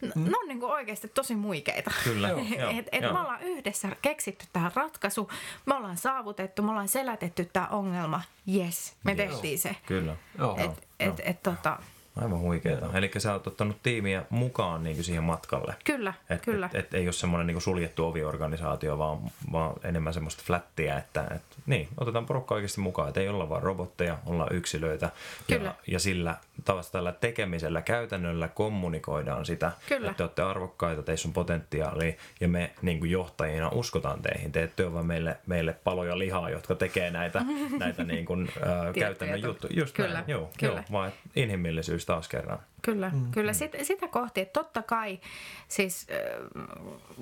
Mm. 0.00 0.24
Ne 0.24 0.32
on 0.42 0.48
niin 0.48 0.60
kuin 0.60 0.72
oikeasti 0.72 1.08
tosi 1.08 1.34
muikeita. 1.34 1.90
Kyllä. 2.04 2.28
et, 2.78 2.88
et 2.92 3.00
me 3.00 3.08
ollaan 3.08 3.42
yhdessä 3.42 3.88
keksitty 4.02 4.46
tähän 4.52 4.72
ratkaisu, 4.74 5.30
me 5.66 5.74
ollaan 5.74 5.96
saavutettu, 5.96 6.62
me 6.62 6.70
ollaan 6.70 6.88
selätetty 6.88 7.44
tämä 7.52 7.66
ongelma. 7.66 8.22
Yes, 8.54 8.96
me 9.04 9.12
joo. 9.12 9.16
tehtiin 9.16 9.58
se. 9.58 9.76
Kyllä. 9.86 10.16
Et, 10.56 10.88
et, 11.00 11.20
et, 11.24 11.42
tota, 11.42 11.78
Aivan 12.20 12.40
huikeeta. 12.40 12.86
Eli 12.94 13.10
sä 13.18 13.32
oot 13.32 13.46
ottanut 13.46 13.76
tiimiä 13.82 14.24
mukaan 14.30 14.84
niin 14.84 15.04
siihen 15.04 15.24
matkalle. 15.24 15.74
Kyllä, 15.84 16.14
et, 16.30 16.42
kyllä. 16.42 16.70
Et, 16.74 16.84
et 16.84 16.94
ei 16.94 17.06
ole 17.06 17.12
semmoinen 17.12 17.46
niin 17.46 17.60
suljettu 17.60 18.06
oviorganisaatio, 18.06 18.98
vaan, 18.98 19.18
vaan 19.52 19.74
enemmän 19.84 20.14
semmoista 20.14 20.42
flättiä, 20.46 20.98
että 20.98 21.26
et, 21.34 21.42
niin, 21.66 21.88
otetaan 21.96 22.26
porukka 22.26 22.54
oikeasti 22.54 22.80
mukaan. 22.80 23.08
Että 23.08 23.20
ei 23.20 23.28
olla 23.28 23.48
vain 23.48 23.62
robotteja, 23.62 24.18
ollaan 24.26 24.56
yksilöitä. 24.56 25.10
Kyllä. 25.46 25.64
Ja, 25.64 25.74
ja 25.86 25.98
sillä 25.98 26.36
tavasta 26.64 26.92
tällä 26.92 27.12
tekemisellä, 27.12 27.82
käytännöllä 27.82 28.48
kommunikoidaan 28.48 29.46
sitä, 29.46 29.72
kyllä. 29.88 30.10
että 30.10 30.16
te 30.16 30.22
olette 30.22 30.42
arvokkaita, 30.42 31.02
teissä 31.02 31.28
on 31.28 31.32
potentiaalia 31.32 32.12
ja 32.40 32.48
me 32.48 32.70
niin 32.82 32.98
kuin 32.98 33.10
johtajina 33.10 33.68
uskotaan 33.68 34.22
teihin. 34.22 34.52
Te 34.52 34.62
ette 34.62 34.84
ole 34.84 34.92
vaan 34.92 35.06
meille, 35.06 35.36
meille 35.46 35.72
paloja 35.84 36.18
lihaa, 36.18 36.50
jotka 36.50 36.74
tekee 36.74 37.10
näitä, 37.10 37.42
näitä 37.78 38.04
niin 38.04 38.24
kuin, 38.24 38.48
äh, 38.56 38.94
käytännön 38.94 39.42
juttuja. 39.42 39.72
Just 39.76 39.96
kyllä, 39.96 40.12
näin, 40.12 40.24
joo, 40.28 40.50
kyllä. 40.58 40.74
joo, 40.74 40.84
vaan 40.92 41.12
inhimillisyys 41.36 42.06
taas 42.10 42.28
kerran. 42.28 42.60
Kyllä, 42.82 43.10
mm, 43.14 43.30
kyllä. 43.30 43.52
Mm. 43.52 43.56
Sit, 43.56 43.72
sitä 43.82 44.08
kohti, 44.08 44.40
että 44.40 44.52
totta 44.52 44.82
kai 44.82 45.20
siis 45.68 46.06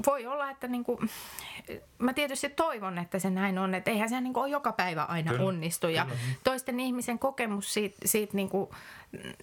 voi 0.07 0.27
olla, 0.27 0.51
että 0.51 0.69
niinku, 0.69 1.01
mä 1.99 2.13
tietysti 2.13 2.49
toivon, 2.49 2.99
että 2.99 3.19
se 3.19 3.31
näin 3.31 3.59
on, 3.59 3.75
että 3.75 3.91
eihän 3.91 4.09
se 4.09 4.21
niinku 4.21 4.41
ole 4.41 4.49
joka 4.49 4.73
päivä 4.73 5.03
aina 5.03 5.31
kyllä, 5.31 5.47
onnistu 5.47 5.89
ja 5.89 6.05
kyllä. 6.05 6.19
toisten 6.45 6.81
ihmisen 6.81 7.19
kokemus 7.19 7.75
siitä, 7.75 7.97
siitä 8.05 8.37
niinku, 8.37 8.71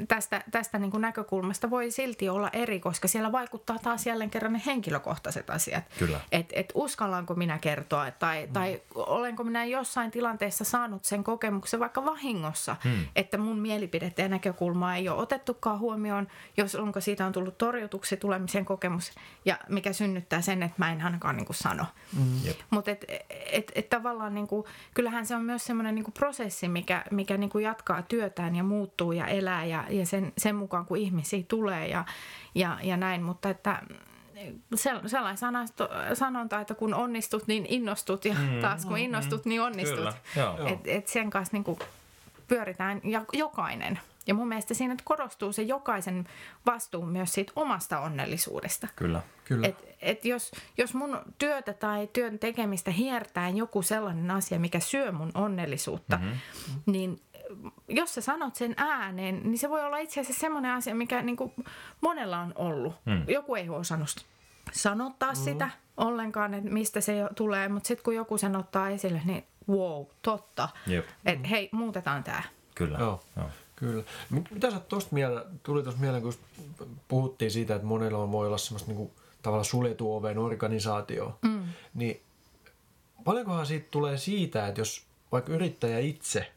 tästä, 0.08 0.44
tästä 0.52 0.80
niin 0.80 0.92
kuin 0.92 1.02
näkökulmasta 1.02 1.70
voi 1.70 1.92
silti 1.92 2.30
olla 2.30 2.50
eri, 2.54 2.80
koska 2.80 3.08
siellä 3.08 3.32
vaikuttaa 3.32 3.80
taas 3.80 4.08
jälleen 4.08 4.30
kerran 4.30 4.54
ne 4.54 4.62
henkilökohtaiset 4.66 5.50
asiat. 5.50 5.84
Kyllä. 6.00 6.20
Et, 6.32 6.46
et 6.54 6.72
uskallanko 6.76 7.36
minä 7.36 7.58
kertoa 7.58 8.12
tai, 8.12 8.46
mm. 8.46 8.54
tai 8.54 8.82
olenko 8.96 9.44
minä 9.44 9.66
jossain 9.66 10.12
tilanteessa 10.12 10.64
saanut 10.64 11.06
sen 11.06 11.24
kokemuksen 11.24 11.80
vaikka 11.80 12.06
vahingossa, 12.06 12.76
mm. 12.84 12.92
että 13.16 13.38
mun 13.38 13.60
mielipidettä 13.60 14.22
ja 14.22 14.30
näkökulmaa 14.30 14.96
ei 14.96 15.10
ole 15.10 15.22
otettukaan 15.22 15.80
huomioon, 15.80 16.05
jos 16.58 16.76
onko 16.76 17.02
siitä 17.02 17.26
on 17.26 17.32
tullut 17.32 17.58
torjutuksi 17.58 18.18
tulemisen 18.18 18.66
kokemus 18.66 19.12
ja 19.46 19.58
mikä 19.70 19.94
synnyttää 19.94 20.42
sen, 20.42 20.64
että 20.64 20.76
mä 20.78 20.92
en 20.92 21.02
ainakaan 21.02 21.38
niin 21.38 21.46
kuin 21.46 21.56
sano. 21.56 21.86
Mm. 22.18 22.54
Mutta 22.70 22.92
et, 22.92 23.06
et, 23.52 23.72
et 23.76 23.90
tavallaan 23.90 24.34
niin 24.34 24.48
kuin, 24.48 24.66
kyllähän 24.94 25.26
se 25.26 25.36
on 25.36 25.44
myös 25.44 25.66
semmoinen 25.66 25.96
niin 25.96 26.14
prosessi, 26.14 26.68
mikä, 26.68 27.04
mikä 27.12 27.38
niin 27.38 27.50
kuin 27.50 27.64
jatkaa 27.64 28.02
työtään 28.02 28.56
ja 28.56 28.64
muuttuu 28.64 29.12
ja 29.12 29.28
elää 29.28 29.66
ja, 29.66 29.84
ja 29.90 30.06
sen, 30.06 30.34
sen 30.38 30.56
mukaan, 30.56 30.86
kun 30.86 30.98
ihmisiä 30.98 31.44
tulee 31.48 31.88
ja, 31.88 32.06
ja, 32.56 32.78
ja 32.84 32.98
näin. 32.98 33.24
Mutta 33.24 33.50
että 33.50 33.82
sellainen 34.76 35.38
sanonta, 36.14 36.62
että 36.62 36.76
kun 36.76 36.94
onnistut, 36.94 37.48
niin 37.48 37.66
innostut 37.70 38.26
ja 38.26 38.34
mm, 38.34 38.62
taas 38.62 38.86
kun 38.86 38.94
mm, 38.94 38.98
innostut, 38.98 39.46
mm, 39.46 39.50
niin 39.50 39.62
onnistut. 39.62 40.16
Kyllä, 40.34 40.70
et, 40.70 40.80
et 40.86 41.08
sen 41.08 41.30
kanssa 41.30 41.54
niin 41.54 41.64
kuin 41.64 41.80
pyöritään 42.48 43.02
jokainen. 43.34 44.00
Ja 44.28 44.34
mun 44.34 44.48
mielestä 44.48 44.74
siinä 44.74 44.96
korostuu 45.04 45.54
se 45.54 45.62
jokaisen 45.62 46.28
vastuu 46.66 47.06
myös 47.06 47.34
siitä 47.34 47.54
omasta 47.56 48.00
onnellisuudesta. 48.00 48.88
Kyllä. 48.96 49.22
Kyllä. 49.44 49.68
Et, 49.68 49.98
et 50.02 50.26
jos, 50.26 50.52
jos 50.78 50.94
mun 50.94 51.20
työtä 51.38 51.74
tai 51.74 52.10
työn 52.14 52.40
tekemistä 52.40 52.92
hiertää 52.92 53.50
joku 53.50 53.82
sellainen 53.82 54.32
asia, 54.32 54.60
mikä 54.60 54.80
syö 54.80 55.12
mun 55.12 55.32
onnellisuutta, 55.34 56.18
mm-hmm. 56.18 56.40
niin 56.86 57.22
jos 57.88 58.16
sä 58.16 58.22
sanot 58.22 58.56
sen 58.56 58.74
ääneen, 58.78 59.42
niin 59.44 59.58
se 59.58 59.70
voi 59.70 59.84
olla 59.84 59.98
itse 59.98 60.22
asiassa 60.22 60.40
semmoinen 60.40 60.72
asia, 60.72 60.96
mikä 60.96 61.22
niin 61.22 61.38
kuin 61.38 61.54
monella 62.02 62.40
on 62.40 62.54
ollut. 62.56 62.96
Mm. 63.06 63.24
Joku 63.28 63.56
ei 63.56 63.70
ole 63.70 63.78
osannut 63.78 64.26
sanottaa 64.72 65.32
mm. 65.32 65.36
sitä 65.36 65.70
ollenkaan, 65.98 66.54
että 66.54 66.70
mistä 66.70 67.02
se 67.02 67.14
tulee, 67.36 67.68
mutta 67.68 67.88
sitten 67.88 68.04
kun 68.04 68.16
joku 68.16 68.38
sen 68.38 68.56
ottaa 68.56 68.90
esille, 68.90 69.22
niin 69.26 69.44
wow, 69.70 70.06
totta. 70.22 70.70
Että 71.26 71.48
hei, 71.48 71.70
muutetaan 71.72 72.24
tämä. 72.24 72.44
Kyllä. 72.76 72.98
Joo. 72.98 73.24
Joo. 73.38 73.50
Kyllä. 73.76 74.04
Mitä 74.52 74.72
sä 74.72 74.80
tuosta 74.80 75.10
mieleen, 75.14 75.46
tuli 75.64 75.84
tuosta 75.84 76.02
mieleen, 76.02 76.24
kun 76.24 76.34
puhuttiin 77.08 77.52
siitä, 77.52 77.76
että 77.76 77.88
monella 77.88 78.32
voi 78.32 78.48
olla 78.48 78.58
semmoista 78.58 78.88
niin 78.88 78.98
kuin, 78.98 79.12
tavallaan 79.42 79.66
suljetu 79.66 80.16
oven 80.16 80.38
organisaatio, 80.38 81.40
mm. 81.42 81.64
niin 81.94 82.22
paljonkohan 83.24 83.66
siitä 83.66 83.88
tulee 83.92 84.18
siitä, 84.18 84.68
että 84.68 84.82
jos 84.82 85.06
vaikka 85.32 85.52
yrittäjä 85.52 86.00
itse 86.00 86.52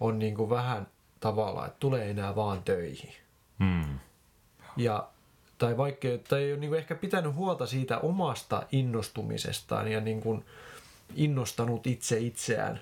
on 0.00 0.18
niin 0.18 0.34
kuin 0.34 0.50
vähän 0.50 0.86
tavallaan, 1.20 1.66
että 1.66 1.80
tulee 1.80 2.10
enää 2.10 2.36
vaan 2.36 2.62
töihin. 2.62 3.12
Mm. 3.58 3.98
Ja, 4.76 5.08
tai 5.58 5.76
vaikka 5.76 6.08
tai 6.28 6.42
ei 6.42 6.52
ole 6.52 6.60
niin 6.60 6.70
kuin 6.70 6.78
ehkä 6.78 6.94
pitänyt 6.94 7.34
huolta 7.34 7.66
siitä 7.66 7.98
omasta 7.98 8.62
innostumisestaan 8.72 9.92
ja 9.92 10.00
niin 10.00 10.20
kuin 10.20 10.44
innostanut 11.14 11.86
itse 11.86 12.18
itseään 12.18 12.80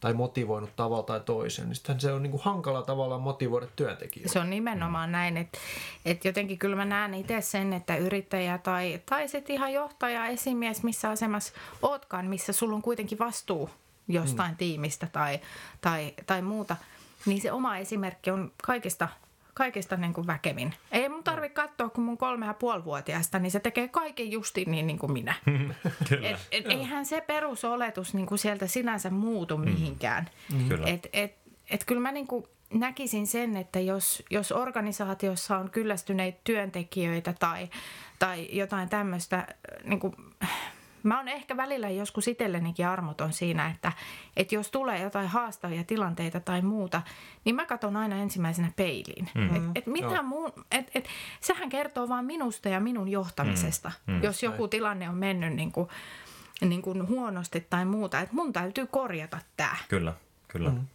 tai 0.00 0.14
motivoinut 0.14 0.76
tavalla 0.76 1.02
tai 1.02 1.20
toisen, 1.20 1.66
niin 1.68 1.76
sitten 1.76 2.00
se 2.00 2.12
on 2.12 2.22
niin 2.22 2.30
kuin 2.30 2.42
hankala 2.42 2.82
tavallaan 2.82 3.20
motivoida 3.20 3.66
työntekijöitä. 3.76 4.32
Se 4.32 4.38
on 4.38 4.50
nimenomaan 4.50 5.12
näin, 5.12 5.36
että, 5.36 5.58
että 6.04 6.28
jotenkin 6.28 6.58
kyllä 6.58 6.76
mä 6.76 6.84
näen 6.84 7.14
itse 7.14 7.40
sen, 7.40 7.72
että 7.72 7.96
yrittäjä 7.96 8.58
tai, 8.58 9.02
tai 9.06 9.28
sitten 9.28 9.56
ihan 9.56 9.72
johtaja, 9.72 10.26
esimies, 10.26 10.82
missä 10.82 11.10
asemassa 11.10 11.52
ootkaan, 11.82 12.26
missä 12.26 12.52
sulla 12.52 12.74
on 12.74 12.82
kuitenkin 12.82 13.18
vastuu 13.18 13.70
jostain 14.08 14.50
mm. 14.50 14.56
tiimistä 14.56 15.06
tai, 15.12 15.40
tai, 15.80 16.14
tai 16.26 16.42
muuta, 16.42 16.76
niin 17.26 17.40
se 17.40 17.52
oma 17.52 17.76
esimerkki 17.76 18.30
on 18.30 18.52
kaikista 18.62 19.08
kaikista 19.58 19.96
niin 19.96 20.14
kuin 20.14 20.26
väkevin. 20.26 20.74
Ei 20.92 21.08
mun 21.08 21.24
tarvi 21.24 21.50
katsoa, 21.50 21.88
kun 21.88 22.04
mun 22.04 22.18
kolme 22.18 22.46
ja 22.46 22.54
puoli 22.54 22.84
vuotiaasta, 22.84 23.38
niin 23.38 23.50
se 23.50 23.60
tekee 23.60 23.88
kaiken 23.88 24.30
justiin 24.30 24.70
niin, 24.70 24.86
niin 24.86 24.98
kuin 24.98 25.12
minä. 25.12 25.34
Kyllä. 26.08 26.28
Et, 26.28 26.38
et, 26.52 26.66
eihän 26.66 27.06
se 27.06 27.20
perusoletus 27.20 28.14
niin 28.14 28.26
kuin 28.26 28.38
sieltä 28.38 28.66
sinänsä 28.66 29.10
muutu 29.10 29.56
mihinkään. 29.56 30.30
Kyllä. 30.68 30.86
Et, 30.86 31.06
et, 31.12 31.34
et 31.70 31.84
kyllä 31.84 32.00
mä 32.00 32.12
niin 32.12 32.26
kuin 32.26 32.44
näkisin 32.74 33.26
sen, 33.26 33.56
että 33.56 33.80
jos, 33.80 34.22
jos 34.30 34.52
organisaatiossa 34.52 35.58
on 35.58 35.70
kyllästyneitä 35.70 36.40
työntekijöitä 36.44 37.34
tai, 37.38 37.68
tai 38.18 38.48
jotain 38.52 38.88
tämmöistä, 38.88 39.46
niin 39.84 40.00
kuin, 40.00 40.14
mä 41.08 41.16
oon 41.16 41.28
ehkä 41.28 41.56
välillä 41.56 41.90
joskus 41.90 42.28
itsellenikin 42.28 42.86
armoton 42.86 43.32
siinä, 43.32 43.70
että, 43.70 43.92
että 44.36 44.54
jos 44.54 44.70
tulee 44.70 45.02
jotain 45.02 45.28
haastavia 45.28 45.84
tilanteita 45.84 46.40
tai 46.40 46.62
muuta, 46.62 47.02
niin 47.44 47.54
mä 47.54 47.66
katson 47.66 47.96
aina 47.96 48.16
ensimmäisenä 48.16 48.72
peiliin. 48.76 49.28
Mm. 49.34 49.56
Et, 49.56 49.62
et 49.74 49.86
mitä 49.86 50.06
Joo. 50.06 50.22
muun, 50.22 50.52
et, 50.70 50.90
et, 50.94 51.08
sehän 51.40 51.68
kertoo 51.68 52.08
vaan 52.08 52.24
minusta 52.24 52.68
ja 52.68 52.80
minun 52.80 53.08
johtamisesta, 53.08 53.92
mm. 54.06 54.14
Mm. 54.14 54.22
jos 54.22 54.42
joku 54.42 54.68
tilanne 54.68 55.08
on 55.08 55.14
mennyt 55.14 55.52
niin 55.52 55.72
kuin, 55.72 55.88
niin 56.60 56.82
kuin 56.82 57.08
huonosti 57.08 57.66
tai 57.70 57.84
muuta, 57.84 58.20
että 58.20 58.34
mun 58.34 58.52
täytyy 58.52 58.86
korjata 58.86 59.38
tämä. 59.56 59.76
Kyllä, 59.88 60.14
kyllä. 60.48 60.70
Mm. 60.70 60.86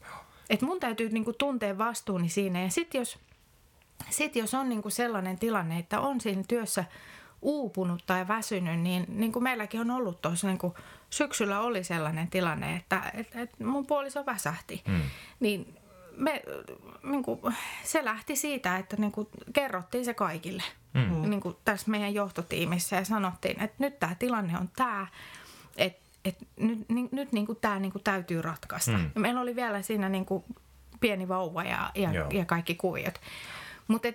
Et 0.49 0.61
mun 0.61 0.79
täytyy 0.79 1.09
niinku 1.09 1.33
tuntea 1.33 1.77
vastuuni 1.77 2.29
siinä. 2.29 2.61
Ja 2.61 2.69
sitten 2.69 2.99
jos, 2.99 3.19
sit 4.09 4.35
jos 4.35 4.53
on 4.53 4.69
niinku 4.69 4.89
sellainen 4.89 5.39
tilanne, 5.39 5.79
että 5.79 5.99
on 5.99 6.21
siinä 6.21 6.43
työssä 6.47 6.85
uupunut 7.43 8.03
tai 8.05 8.27
väsynyt, 8.27 8.79
niin, 8.79 9.05
niin 9.07 9.31
kuin 9.31 9.43
meilläkin 9.43 9.81
on 9.81 9.91
ollut 9.91 10.21
tuossa 10.21 10.47
niin 10.47 10.57
kuin 10.57 10.73
syksyllä 11.09 11.59
oli 11.59 11.83
sellainen 11.83 12.27
tilanne, 12.27 12.75
että 12.75 13.11
et, 13.13 13.35
et 13.35 13.59
mun 13.59 13.85
puoliso 13.85 14.25
väsähti. 14.25 14.81
Mm. 14.87 15.01
Niin 15.39 15.75
me, 16.17 16.43
niin 17.03 17.23
kuin, 17.23 17.39
se 17.83 18.05
lähti 18.05 18.35
siitä, 18.35 18.77
että 18.77 18.97
niin 18.97 19.11
kuin, 19.11 19.27
kerrottiin 19.53 20.05
se 20.05 20.13
kaikille 20.13 20.63
mm. 20.93 21.29
niin 21.29 21.41
kuin 21.41 21.55
tässä 21.65 21.91
meidän 21.91 22.13
johtotiimissä 22.13 22.95
ja 22.95 23.05
sanottiin, 23.05 23.63
että 23.63 23.75
nyt 23.79 23.99
tämä 23.99 24.15
tilanne 24.15 24.57
on 24.57 24.69
tämä, 24.75 25.07
että 25.77 26.03
et 26.25 26.37
nyt, 26.59 26.89
ni, 26.89 27.09
nyt 27.11 27.31
niin 27.31 27.45
kuin 27.45 27.57
tämä 27.61 27.79
niin 27.79 27.91
kuin 27.91 28.03
täytyy 28.03 28.41
ratkaista. 28.41 28.91
Mm. 28.91 29.11
Meillä 29.15 29.41
oli 29.41 29.55
vielä 29.55 29.81
siinä 29.81 30.09
niin 30.09 30.25
kuin 30.25 30.43
pieni 30.99 31.27
vauva 31.27 31.63
ja, 31.63 31.91
ja, 31.95 32.13
Joo. 32.13 32.29
ja 32.29 32.45
kaikki 32.45 32.75
kuviot. 32.75 33.21
Mutta 33.87 34.07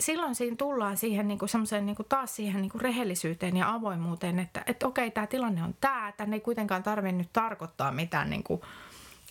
silloin 0.00 0.34
siinä 0.34 0.56
tullaan 0.56 0.96
siihen 0.96 1.28
niin 1.28 1.38
kuin 1.38 1.48
semmoiseen 1.48 1.86
niin 1.86 1.96
kuin 1.96 2.08
taas 2.08 2.36
siihen 2.36 2.62
niin 2.62 2.70
kuin 2.70 2.82
rehellisyyteen 2.82 3.56
ja 3.56 3.74
avoimuuteen, 3.74 4.38
että 4.38 4.62
et 4.66 4.82
okei, 4.82 5.10
tämä 5.10 5.26
tilanne 5.26 5.62
on 5.62 5.74
tämä, 5.80 6.12
tänne 6.16 6.36
ei 6.36 6.40
kuitenkaan 6.40 6.82
tarvitse 6.82 7.16
nyt 7.16 7.32
tarkoittaa 7.32 7.92
mitään, 7.92 8.30
niin 8.30 8.42
kuin, 8.42 8.60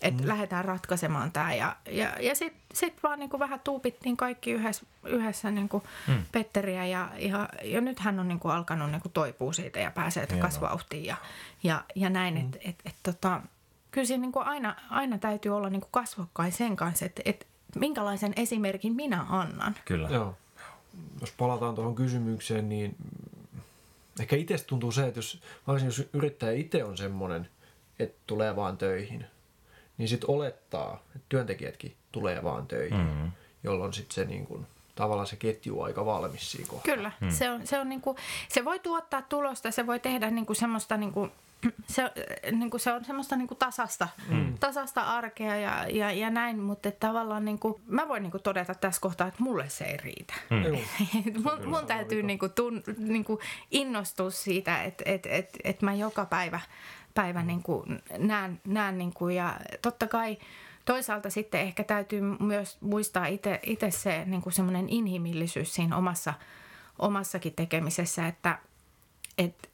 että 0.02 0.24
mm. 0.24 0.30
lähdetään 0.30 0.66
ratkaisemaan 0.66 1.32
tämä. 1.32 1.54
Ja, 1.54 1.76
ja, 1.92 2.10
ja 2.20 2.36
sitten 2.36 2.62
sit 2.74 3.04
vaan 3.04 3.20
niin 3.20 3.30
kuin 3.30 3.40
vähän 3.40 3.60
tuupittiin 3.60 4.18
kaikki 4.18 4.52
yhdessä, 4.52 4.86
yhdessä 5.06 5.52
niin 5.52 5.70
kuin 5.70 5.84
mm. 6.08 6.24
Petteriä 6.32 6.86
ja, 6.86 7.10
ja, 7.18 7.50
ja 7.64 7.82
nyt 7.82 8.00
hän 8.00 8.20
on 8.20 8.28
niin 8.28 8.40
kuin 8.40 8.54
alkanut 8.54 8.92
niin 8.92 9.02
kuin 9.02 9.12
toipua 9.12 9.54
siitä 9.54 9.80
ja 9.80 9.92
pääsee 9.92 10.28
Hienoa. 10.30 10.48
kasvavauhtiin 10.48 11.06
ja, 11.06 11.16
ja, 11.64 11.84
ja 11.96 12.10
näin, 12.10 12.34
mm. 12.34 12.40
että 12.42 12.58
et, 12.66 12.76
et, 12.86 12.96
tota, 13.04 13.42
kyllä 13.92 14.08
siinä 14.08 14.22
niin 14.22 14.32
kuin 14.32 14.48
aina, 14.48 14.76
aina 14.90 15.18
täytyy 15.18 15.56
olla 15.56 15.70
niin 15.70 15.82
kuin 15.82 15.92
kasvokkain 15.92 16.52
sen 16.52 16.76
kanssa, 16.76 17.06
että 17.06 17.22
et, 17.26 17.48
minkälaisen 17.76 18.34
esimerkin 18.36 18.94
minä 18.94 19.26
annan. 19.30 19.76
Kyllä. 19.86 20.10
Joo. 20.10 20.36
Jos 21.24 21.32
palataan 21.32 21.76
tuohon 21.76 21.96
kysymykseen, 21.96 22.70
niin 22.70 22.96
ehkä 24.20 24.36
itsestä 24.36 24.68
tuntuu 24.68 24.92
se, 24.92 25.08
että 25.08 25.18
jos, 25.18 25.42
varsinkin 25.68 25.98
jos 25.98 26.10
yrittäjä 26.14 26.52
itse 26.52 26.84
on 26.84 26.98
semmoinen, 26.98 27.50
että 28.00 28.18
tulee 28.28 28.56
vaan 28.56 28.78
töihin, 28.78 29.26
niin 29.98 30.10
sitten 30.10 30.30
olettaa, 30.30 31.04
että 31.16 31.26
työntekijätkin 31.30 31.96
tulee 32.12 32.44
vaan 32.44 32.68
töihin, 32.68 33.00
mm-hmm. 33.00 33.32
jolloin 33.64 33.94
sitten 33.94 34.16
se 34.16 34.26
niin 34.26 34.46
kuin, 34.46 34.68
tavallaan 34.96 35.28
se 35.28 35.36
ketju 35.36 35.80
on 35.80 35.86
aika 35.86 36.06
valmis 36.06 36.52
siinä 36.52 36.68
kohtaa. 36.70 36.96
Kyllä, 36.96 37.12
hmm. 37.20 37.30
se, 37.30 37.52
on, 37.52 37.68
se, 37.68 37.80
on 37.80 37.90
niinku, 37.90 38.16
se 38.50 38.66
voi 38.66 38.80
tuottaa 38.80 39.22
tulosta, 39.22 39.72
se 39.72 39.88
voi 39.88 40.00
tehdä 40.00 40.32
niinku 40.32 40.54
semmoista, 40.54 40.98
niinku, 40.98 41.30
se, 41.88 42.12
niinku, 42.52 42.78
se 42.78 42.94
on 42.94 43.06
semmoista 43.06 43.36
niinku 43.36 43.56
tasasta, 43.56 44.08
hmm. 44.28 44.58
tasasta 44.60 45.02
arkea 45.02 45.56
ja, 45.56 45.88
ja, 45.90 46.12
ja 46.12 46.30
näin, 46.30 46.60
mutta 46.60 46.92
tavallaan 46.92 47.46
niinku, 47.46 47.82
mä 47.88 48.08
voin 48.08 48.24
niinku 48.24 48.40
todeta 48.40 48.76
tässä 48.76 49.02
kohtaa, 49.02 49.28
että 49.28 49.44
mulle 49.44 49.70
se 49.70 49.86
ei 49.86 49.98
riitä. 49.98 50.34
Mm. 50.50 50.78
Mun, 51.44 51.70
mun 51.70 51.86
täytyy 51.88 52.24
niinku, 52.24 52.50
tun, 52.50 52.84
niinku 52.98 53.40
innostua 53.72 54.30
siitä, 54.30 54.84
että 54.84 55.04
et, 55.08 55.26
et, 55.26 55.58
et 55.64 55.82
mä 55.82 55.94
joka 55.94 56.26
päivä, 56.26 56.60
päivä 57.14 57.44
niinku 57.44 57.86
näen, 58.18 58.62
näen 58.68 58.98
niinku, 58.98 59.30
ja 59.30 59.60
totta 59.82 60.08
kai 60.08 60.38
toisaalta 60.86 61.30
sitten 61.30 61.62
ehkä 61.62 61.84
täytyy 61.84 62.22
myös 62.22 62.78
muistaa 62.82 63.26
itse 63.64 63.92
se 63.92 64.24
niin 64.26 64.42
kuin 64.42 64.54
semmoinen 64.54 64.90
inhimillisyys 64.90 65.76
siinä 65.76 65.98
omassa, 65.98 66.34
omassakin 67.00 67.54
tekemisessä, 67.54 68.28
että 68.28 68.60
et, 69.38 69.70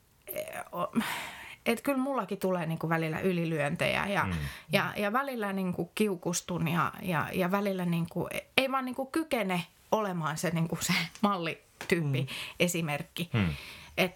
et 1.70 1.82
kyllä 1.82 1.98
mullakin 1.98 2.38
tulee 2.38 2.66
niin 2.66 2.80
kuin 2.80 2.90
välillä 2.90 3.20
ylilyöntejä 3.20 4.08
ja, 4.08 4.24
mm. 4.24 4.34
ja, 4.72 4.94
ja 4.98 5.14
välillä 5.14 5.54
niin 5.54 5.74
kuin 5.74 5.90
kiukustun 5.96 6.68
ja, 6.68 6.92
ja, 7.02 7.28
ja 7.34 7.52
välillä 7.52 7.86
niin 7.86 8.08
kuin, 8.10 8.28
ei 8.58 8.72
vaan 8.72 8.86
niin 8.86 8.96
kuin 8.96 9.12
kykene 9.12 9.66
olemaan 9.92 10.38
se, 10.38 10.50
niin 10.50 10.68
kuin 10.68 10.84
se 10.84 10.94
mallityyppi, 11.22 12.22
mm. 12.22 12.28
esimerkki. 12.60 13.30
Mm. 13.34 13.50
Et, 13.98 14.12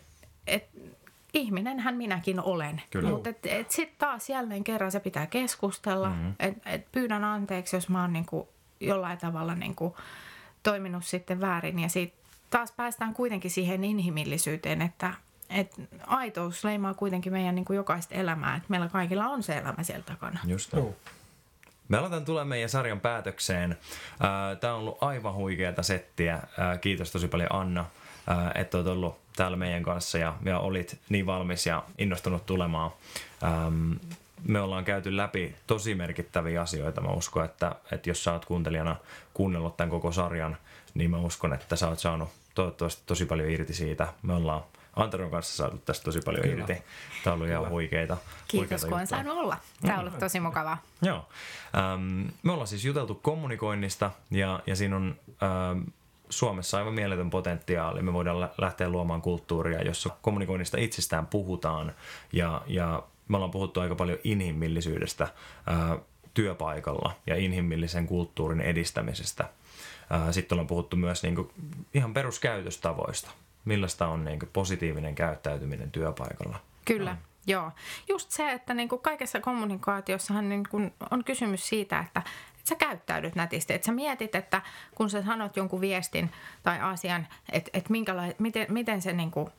et, 0.48 0.70
ihminenhän 1.34 1.96
minäkin 1.96 2.40
olen. 2.40 2.82
Mutta 3.10 3.30
sitten 3.70 3.98
taas 3.98 4.30
jälleen 4.30 4.64
kerran 4.64 4.92
se 4.92 5.00
pitää 5.00 5.28
keskustella. 5.28 6.10
Mm-hmm. 6.10 6.34
Et, 6.40 6.54
et 6.66 6.92
pyydän 6.92 7.24
anteeksi, 7.24 7.76
jos 7.76 7.90
mä 7.90 8.02
oon 8.02 8.14
niinku 8.14 8.50
jollain 8.80 9.18
tavalla 9.18 9.56
niinku 9.56 9.98
toiminut 10.64 11.06
sitten 11.06 11.42
väärin. 11.42 11.80
Ja 11.80 11.90
siitä 11.90 12.16
taas 12.50 12.72
päästään 12.72 13.14
kuitenkin 13.14 13.52
siihen 13.52 13.84
inhimillisyyteen, 13.84 14.82
että 14.82 15.14
et 15.54 15.82
aitous 16.08 16.64
leimaa 16.64 16.94
kuitenkin 16.94 17.34
meidän 17.34 17.56
niinku 17.56 17.74
jokaista 17.74 18.16
elämää. 18.16 18.56
Et 18.56 18.70
meillä 18.70 18.88
kaikilla 18.88 19.28
on 19.28 19.44
se 19.44 19.58
elämä 19.58 19.84
siellä 19.84 20.04
takana. 20.04 20.40
Just 20.46 20.74
näin. 20.74 20.96
Me 21.90 21.98
aletaan 21.98 22.26
tulla 22.26 22.46
meidän 22.46 22.70
sarjan 22.70 23.00
päätökseen. 23.00 23.78
Tämä 24.60 24.74
on 24.74 24.80
ollut 24.80 24.98
aivan 25.02 25.34
huikeata 25.34 25.84
settiä. 25.84 26.40
Kiitos 26.82 27.12
tosi 27.12 27.28
paljon 27.28 27.56
Anna, 27.56 27.86
että 28.56 28.78
olet 28.78 28.88
ollut 28.88 29.18
täällä 29.36 29.58
meidän 29.58 29.84
kanssa 29.84 30.18
ja, 30.18 30.36
ja 30.46 30.60
olit 30.60 31.00
niin 31.10 31.26
valmis 31.26 31.66
ja 31.66 31.84
innostunut 31.98 32.46
tulemaan. 32.46 32.92
Me 34.48 34.62
ollaan 34.62 34.86
käyty 34.86 35.18
läpi 35.18 35.56
tosi 35.68 35.96
merkittäviä 35.96 36.62
asioita. 36.62 37.02
Mä 37.02 37.10
uskon, 37.10 37.46
että, 37.46 37.76
että 37.92 38.10
jos 38.10 38.24
sä 38.24 38.34
oot 38.34 38.46
kuuntelijana 38.46 38.96
kuunnellut 39.34 39.78
tämän 39.78 39.90
koko 39.90 40.12
sarjan, 40.12 40.58
niin 40.94 41.12
mä 41.12 41.18
uskon, 41.18 41.54
että 41.54 41.76
sä 41.76 41.88
oot 41.88 42.00
saanut 42.00 42.30
toivottavasti 42.56 43.04
tosi 43.06 43.26
paljon 43.26 43.50
irti 43.50 43.74
siitä. 43.74 44.08
Me 44.22 44.34
ollaan 44.34 44.64
Antaron 44.96 45.32
kanssa 45.32 45.58
saatu 45.58 45.78
tästä 45.78 46.04
tosi 46.04 46.20
paljon 46.26 46.44
Kyllä. 46.44 46.60
irti. 46.60 46.74
Tämä 47.24 47.34
on 47.34 47.40
ollut 47.40 47.50
ihan 47.50 47.70
huikeita. 47.70 48.18
Kiitos, 48.48 48.70
huikeita 48.70 48.88
kun 48.88 49.00
on 49.00 49.08
saanut 49.08 49.38
olla. 49.38 49.58
Tämä 49.82 49.94
on 49.94 50.00
ollut 50.00 50.20
tosi 50.20 50.40
mukavaa. 50.40 50.82
Joo. 51.02 51.30
Ähm, 51.78 52.28
me 52.44 52.52
ollaan 52.52 52.68
siis 52.68 52.86
juteltu 52.86 53.16
kommunikoinnista 53.16 54.12
ja, 54.32 54.60
ja 54.68 54.76
siinä 54.76 54.96
on 54.96 55.16
ähm, 55.44 55.82
Suomessa 56.30 56.78
aivan 56.78 56.94
mieletön 56.94 57.30
potentiaali. 57.30 58.02
Me 58.02 58.14
voidaan 58.14 58.40
lä- 58.40 58.54
lähteä 58.58 58.90
luomaan 58.90 59.22
kulttuuria, 59.22 59.82
jossa 59.82 60.10
kommunikoinnista 60.22 60.78
itsestään 60.78 61.28
puhutaan 61.28 61.94
ja, 62.34 62.62
ja 62.68 63.04
me 63.28 63.38
ollaan 63.38 63.52
puhuttu 63.52 63.80
aika 63.80 63.96
paljon 63.96 64.18
inhimillisyydestä 64.24 65.24
äh, 65.24 66.00
työpaikalla 66.34 67.16
ja 67.28 67.36
inhimillisen 67.36 68.08
kulttuurin 68.08 68.62
edistämisestä. 68.62 69.50
Sitten 70.32 70.56
ollaan 70.56 70.68
puhuttu 70.68 70.98
myös 70.98 71.24
niinku 71.24 71.52
ihan 71.94 72.14
peruskäytöstavoista. 72.14 73.32
Millaista 73.66 74.08
on 74.08 74.26
niinku 74.26 74.46
positiivinen 74.54 75.16
käyttäytyminen 75.16 75.92
työpaikalla? 75.92 76.60
Kyllä, 76.86 77.18
joo. 77.48 77.72
Just 78.10 78.32
se, 78.32 78.52
että 78.52 78.74
niin 78.74 78.90
kuin 78.90 79.02
kaikessa 79.02 79.40
kommunikaatiossahan 79.40 80.50
niin 80.50 80.64
kuin 80.70 80.94
on 81.12 81.24
kysymys 81.24 81.70
siitä, 81.70 82.00
että, 82.00 82.20
että 82.20 82.70
sä 82.70 82.76
käyttäydyt 82.76 83.36
nätisti. 83.36 83.74
Että 83.74 83.86
sä 83.86 83.92
mietit, 83.92 84.36
että 84.36 84.62
kun 84.96 85.10
sä 85.10 85.24
sanot 85.24 85.58
jonkun 85.58 85.82
viestin 85.82 86.32
tai 86.64 86.80
asian, 86.80 87.28
että, 87.52 87.72
että 87.74 87.90
minkäla- 87.90 88.36
miten, 88.40 88.66
miten 88.70 89.02
se 89.02 89.14
niin 89.14 89.32
kuin 89.32 89.50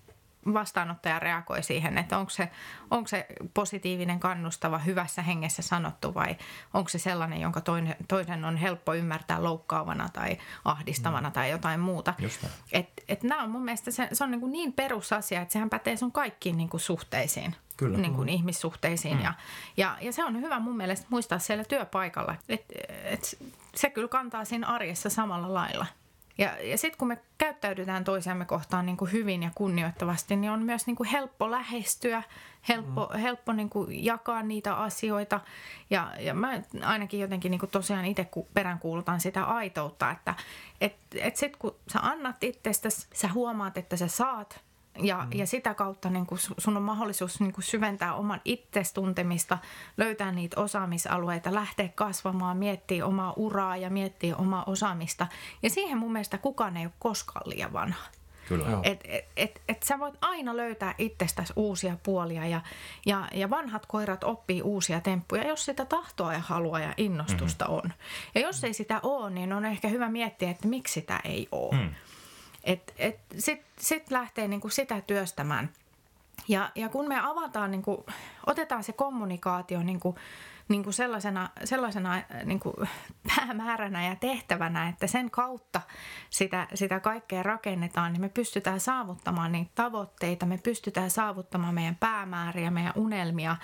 vastaanottaja 0.53 1.19
reagoi 1.19 1.63
siihen, 1.63 1.99
että 1.99 2.19
onko 2.19 2.31
se, 2.31 2.51
onko 2.91 3.09
se 3.09 3.27
positiivinen, 3.55 4.21
kannustava, 4.21 4.79
hyvässä 4.79 5.23
hengessä 5.23 5.63
sanottu 5.63 6.15
vai 6.15 6.37
onko 6.75 6.89
se 6.89 6.99
sellainen, 6.99 7.41
jonka 7.41 7.61
toinen, 7.61 7.97
toisen 8.09 8.45
on 8.45 8.57
helppo 8.57 8.95
ymmärtää 8.95 9.45
loukkaavana 9.45 10.09
tai 10.13 10.39
ahdistavana 10.65 11.29
mm. 11.29 11.33
tai 11.33 11.51
jotain 11.51 11.81
muuta. 11.81 12.15
Et, 12.73 12.89
et 13.09 13.23
nämä 13.23 13.43
on 13.43 13.51
mun 13.51 13.65
mielestä 13.65 13.91
se, 13.91 14.09
se 14.13 14.25
on 14.25 14.31
niin, 14.31 14.41
kuin 14.41 14.53
niin 14.53 14.73
perusasia, 14.73 15.41
että 15.41 15.53
sehän 15.53 15.71
pätee 15.71 15.97
sun 15.97 16.13
kaikkiin 16.13 16.57
niin 16.57 16.69
kuin 16.69 16.81
suhteisiin. 16.81 17.57
Kyllä. 17.77 17.99
Niin 17.99 18.15
kuin 18.15 18.29
mm. 18.29 18.35
ihmissuhteisiin. 18.35 19.17
Mm. 19.17 19.25
Ja, 19.25 19.35
ja, 19.77 19.97
ja 20.01 20.13
se 20.13 20.25
on 20.25 20.41
hyvä 20.41 20.61
mun 20.61 20.77
mielestä 20.77 21.07
muistaa 21.11 21.39
siellä 21.39 21.65
työpaikalla, 21.65 22.35
että 22.49 22.75
et, 23.05 23.39
se 23.75 23.91
kyllä 23.91 24.09
kantaa 24.09 24.45
siinä 24.45 24.67
arjessa 24.67 25.11
samalla 25.11 25.55
lailla. 25.55 25.87
Ja, 26.39 26.59
ja 26.63 26.79
sitten 26.79 26.99
kun 26.99 27.09
me 27.09 27.19
käyttäydytään 27.39 28.05
toisiamme 28.05 28.45
kohtaan 28.45 28.87
niin 28.87 28.97
kuin 28.97 29.13
hyvin 29.13 29.43
ja 29.43 29.51
kunnioittavasti, 29.55 30.37
niin 30.37 30.51
on 30.51 30.63
myös 30.63 30.87
niin 30.87 30.97
kuin 30.97 31.09
helppo 31.09 31.51
lähestyä, 31.51 32.23
helppo, 32.69 33.11
mm. 33.13 33.19
helppo 33.19 33.53
niin 33.53 33.71
kuin 33.71 34.05
jakaa 34.05 34.43
niitä 34.43 34.75
asioita. 34.75 35.41
Ja, 35.91 36.13
ja 36.19 36.35
mä 36.35 36.63
ainakin 36.83 37.21
jotenkin 37.21 37.51
niin 37.51 37.59
kuin 37.59 37.71
tosiaan 37.71 38.05
itse 38.05 38.29
peräänkuulutan 38.55 39.21
sitä 39.21 39.45
aitoutta, 39.45 40.11
että 40.11 40.35
et, 40.81 40.97
et 41.15 41.37
sitten 41.37 41.61
kun 41.61 41.77
sä 41.93 41.99
annat 42.03 42.45
itsestäsi, 42.45 43.07
sä 43.15 43.29
huomaat, 43.29 43.79
että 43.79 43.97
sä 43.97 44.09
saat 44.09 44.61
ja, 44.99 45.19
mm. 45.25 45.39
ja 45.39 45.47
sitä 45.47 45.75
kautta 45.75 46.11
niin 46.11 46.27
kuin 46.27 46.39
sun 46.59 46.77
on 46.77 46.83
mahdollisuus 46.83 47.41
niin 47.41 47.53
kuin 47.53 47.65
syventää 47.65 48.15
oman 48.15 48.41
itsestuntemista, 48.45 49.59
löytää 49.97 50.33
niitä 50.33 50.61
osaamisalueita, 50.61 51.55
lähteä 51.55 51.89
kasvamaan, 51.95 52.57
miettiä 52.57 53.07
omaa 53.07 53.33
uraa 53.37 53.77
ja 53.77 53.91
miettiä 53.91 54.37
omaa 54.37 54.65
osaamista. 54.67 55.27
Ja 55.63 55.71
siihen 55.71 55.99
mun 55.99 56.13
mielestä 56.13 56.39
kukaan 56.39 56.77
ei 56.77 56.87
ole 56.87 56.93
koskaan 56.99 57.51
liian 57.51 57.73
vanha. 57.73 58.05
Kyllä. 58.49 58.67
Et, 58.83 59.01
et, 59.05 59.25
et, 59.37 59.63
et 59.69 59.83
sä 59.83 59.99
voit 59.99 60.15
aina 60.21 60.57
löytää 60.57 60.95
itsestäsi 60.99 61.53
uusia 61.57 61.97
puolia 62.03 62.47
ja, 62.47 62.61
ja, 63.07 63.29
ja 63.35 63.51
vanhat 63.51 63.87
koirat 63.87 64.25
oppii 64.25 64.63
uusia 64.63 65.01
temppuja, 65.01 65.49
jos 65.49 65.65
sitä 65.65 65.85
tahtoa 65.85 66.33
ja 66.33 66.39
halua 66.39 66.81
ja 66.81 66.95
innostusta 66.97 67.65
mm-hmm. 67.65 67.79
on. 67.79 67.93
Ja 68.35 68.41
jos 68.41 68.65
ei 68.65 68.75
sitä 68.75 69.01
ole, 69.03 69.31
niin 69.31 69.53
on 69.53 69.65
ehkä 69.65 69.89
hyvä 69.89 70.09
miettiä, 70.09 70.51
että 70.51 70.69
miksi 70.69 70.95
sitä 70.95 71.21
ei 71.25 71.49
ole. 71.53 71.77
Mm. 71.77 71.95
Et, 72.65 72.95
et 72.99 73.21
Sitten 73.39 73.71
sit 73.79 74.11
lähtee 74.11 74.49
niinku 74.49 74.69
sitä 74.69 75.01
työstämään. 75.01 75.71
Ja, 76.49 76.71
ja 76.75 76.89
kun 76.89 77.09
me 77.09 77.21
avataan, 77.21 77.71
niinku, 77.71 78.07
otetaan 78.47 78.85
se 78.85 78.93
kommunikaatio 78.93 79.83
niinku, 79.83 80.15
niinku 80.69 80.93
sellaisena, 80.93 81.51
sellaisena 81.65 82.23
niinku 82.45 82.75
päämääränä 83.37 84.07
ja 84.07 84.17
tehtävänä, 84.17 84.89
että 84.89 85.07
sen 85.07 85.31
kautta 85.31 85.81
sitä, 86.31 86.67
sitä 86.75 87.01
kaikkea 87.01 87.43
rakennetaan, 87.43 88.13
niin 88.13 88.21
me 88.21 88.29
pystytään 88.29 88.81
saavuttamaan 88.81 89.53
niitä 89.53 89.71
tavoitteita, 89.75 90.47
me 90.47 90.59
pystytään 90.59 91.11
saavuttamaan 91.11 91.75
meidän 91.75 91.97
päämääriä, 91.97 92.71
meidän 92.71 92.93
unelmia 92.97 93.57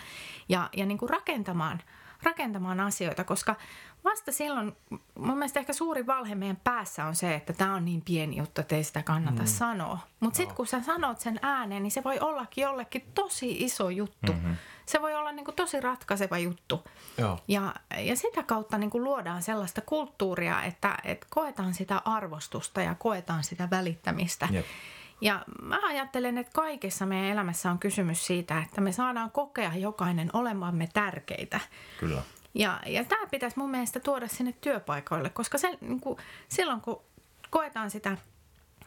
ja, 0.49 0.69
ja 0.77 0.87
niinku 0.87 1.07
rakentamaan, 1.07 1.81
rakentamaan 2.23 2.81
asioita, 2.81 3.25
koska 3.25 3.57
vasta 4.05 4.33
silloin, 4.33 4.77
mun 5.15 5.39
mielestä 5.39 5.61
ehkä 5.61 5.73
suuri 5.73 6.07
valhe 6.07 6.35
meidän 6.35 6.61
päässä 6.65 7.05
on 7.05 7.17
se, 7.17 7.35
että 7.35 7.53
tämä 7.53 7.75
on 7.75 7.85
niin 7.85 8.03
pieni 8.03 8.37
juttu, 8.37 8.61
että 8.61 8.77
ei 8.77 8.85
sitä 8.85 9.03
kannata 9.03 9.43
mm. 9.43 9.47
sanoa. 9.47 9.99
Mutta 10.21 10.37
sitten 10.37 10.57
kun 10.57 10.67
sä 10.67 10.83
sanot 10.83 11.21
sen 11.21 11.39
ääneen, 11.43 11.83
niin 11.83 11.91
se 11.91 12.05
voi 12.05 12.19
ollakin 12.21 12.63
jollekin 12.63 13.05
tosi 13.15 13.65
iso 13.65 13.91
juttu. 13.91 14.33
Mm-hmm. 14.33 14.57
Se 14.87 15.03
voi 15.03 15.15
olla 15.15 15.33
niinku 15.33 15.53
tosi 15.53 15.81
ratkaiseva 15.81 16.39
juttu. 16.39 16.85
Joo. 17.19 17.39
Ja, 17.49 17.75
ja 17.99 18.17
sitä 18.17 18.43
kautta 18.43 18.79
niinku 18.79 19.05
luodaan 19.05 19.43
sellaista 19.43 19.81
kulttuuria, 19.81 20.63
että, 20.63 20.99
että 21.05 21.27
koetaan 21.31 21.75
sitä 21.75 22.03
arvostusta 22.05 22.83
ja 22.83 22.95
koetaan 22.95 23.45
sitä 23.45 23.69
välittämistä. 23.71 24.49
Jep. 24.51 24.67
Ja 25.21 25.45
mä 25.63 25.79
ajattelen, 25.87 26.39
että 26.39 26.53
kaikessa 26.53 27.07
meidän 27.07 27.31
elämässä 27.31 27.71
on 27.71 27.79
kysymys 27.79 28.27
siitä, 28.27 28.63
että 28.63 28.81
me 28.81 28.93
saadaan 28.93 29.31
kokea 29.31 29.75
jokainen 29.75 30.31
olemamme 30.33 30.89
tärkeitä. 30.93 31.61
Kyllä. 32.01 32.23
Ja, 32.55 32.81
ja 32.87 33.05
tämä 33.05 33.27
pitäisi 33.27 33.59
mun 33.59 33.71
mielestä 33.71 34.01
tuoda 34.01 34.29
sinne 34.29 34.55
työpaikoille, 34.61 35.31
koska 35.31 35.59
se, 35.59 35.79
niin 35.81 36.01
kuin, 36.01 36.19
silloin 36.49 36.81
kun 36.81 37.03
koetaan 37.51 37.91
sitä 37.91 38.17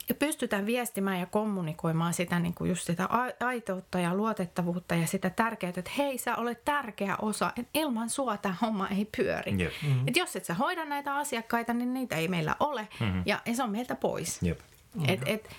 ja 0.09 0.15
pystytään 0.15 0.65
viestimään 0.65 1.19
ja 1.19 1.25
kommunikoimaan 1.25 2.13
sitä 2.13 2.39
niin 2.39 2.53
kuin 2.53 2.69
just 2.69 2.85
sitä 2.85 3.09
aitoutta 3.39 3.99
ja 3.99 4.15
luotettavuutta 4.15 4.95
ja 4.95 5.07
sitä 5.07 5.29
tärkeyttä, 5.29 5.79
että 5.79 5.91
hei 5.97 6.17
sä 6.17 6.35
olet 6.35 6.65
tärkeä 6.65 7.17
osa, 7.21 7.51
että 7.57 7.69
ilman 7.73 8.09
sua 8.09 8.37
tämä 8.37 8.55
homma 8.61 8.87
ei 8.87 9.07
pyöri. 9.17 9.55
Yep. 9.59 9.73
Mm-hmm. 9.83 10.07
Et 10.07 10.17
jos 10.17 10.35
et 10.35 10.45
sä 10.45 10.53
hoida 10.53 10.85
näitä 10.85 11.15
asiakkaita, 11.15 11.73
niin 11.73 11.93
niitä 11.93 12.15
ei 12.15 12.27
meillä 12.27 12.55
ole 12.59 12.87
mm-hmm. 12.99 13.23
ja 13.25 13.39
se 13.53 13.63
on 13.63 13.71
meiltä 13.71 13.95
pois. 13.95 14.43
Yep. 14.43 14.59
Mm-hmm. 14.59 15.13
Et, 15.13 15.21
et, 15.25 15.49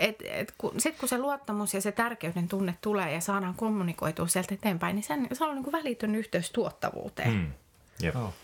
et, 0.00 0.22
et 0.24 0.54
kun, 0.58 0.72
Sitten 0.80 1.00
kun 1.00 1.08
se 1.08 1.18
luottamus 1.18 1.74
ja 1.74 1.80
se 1.80 1.92
tärkeyden 1.92 2.48
tunne 2.48 2.74
tulee 2.80 3.12
ja 3.12 3.20
saadaan 3.20 3.54
kommunikoitua 3.54 4.26
sieltä 4.26 4.54
eteenpäin, 4.54 4.96
niin 4.96 5.04
sen, 5.04 5.28
se 5.32 5.44
on 5.44 5.54
niin 5.54 5.64
kuin 5.64 5.72
välitön 5.72 6.14
yhteys 6.14 6.50
tuottavuuteen. 6.50 7.32
Mm. 7.32 7.52
Yep. 8.04 8.16
Oh. 8.16 8.34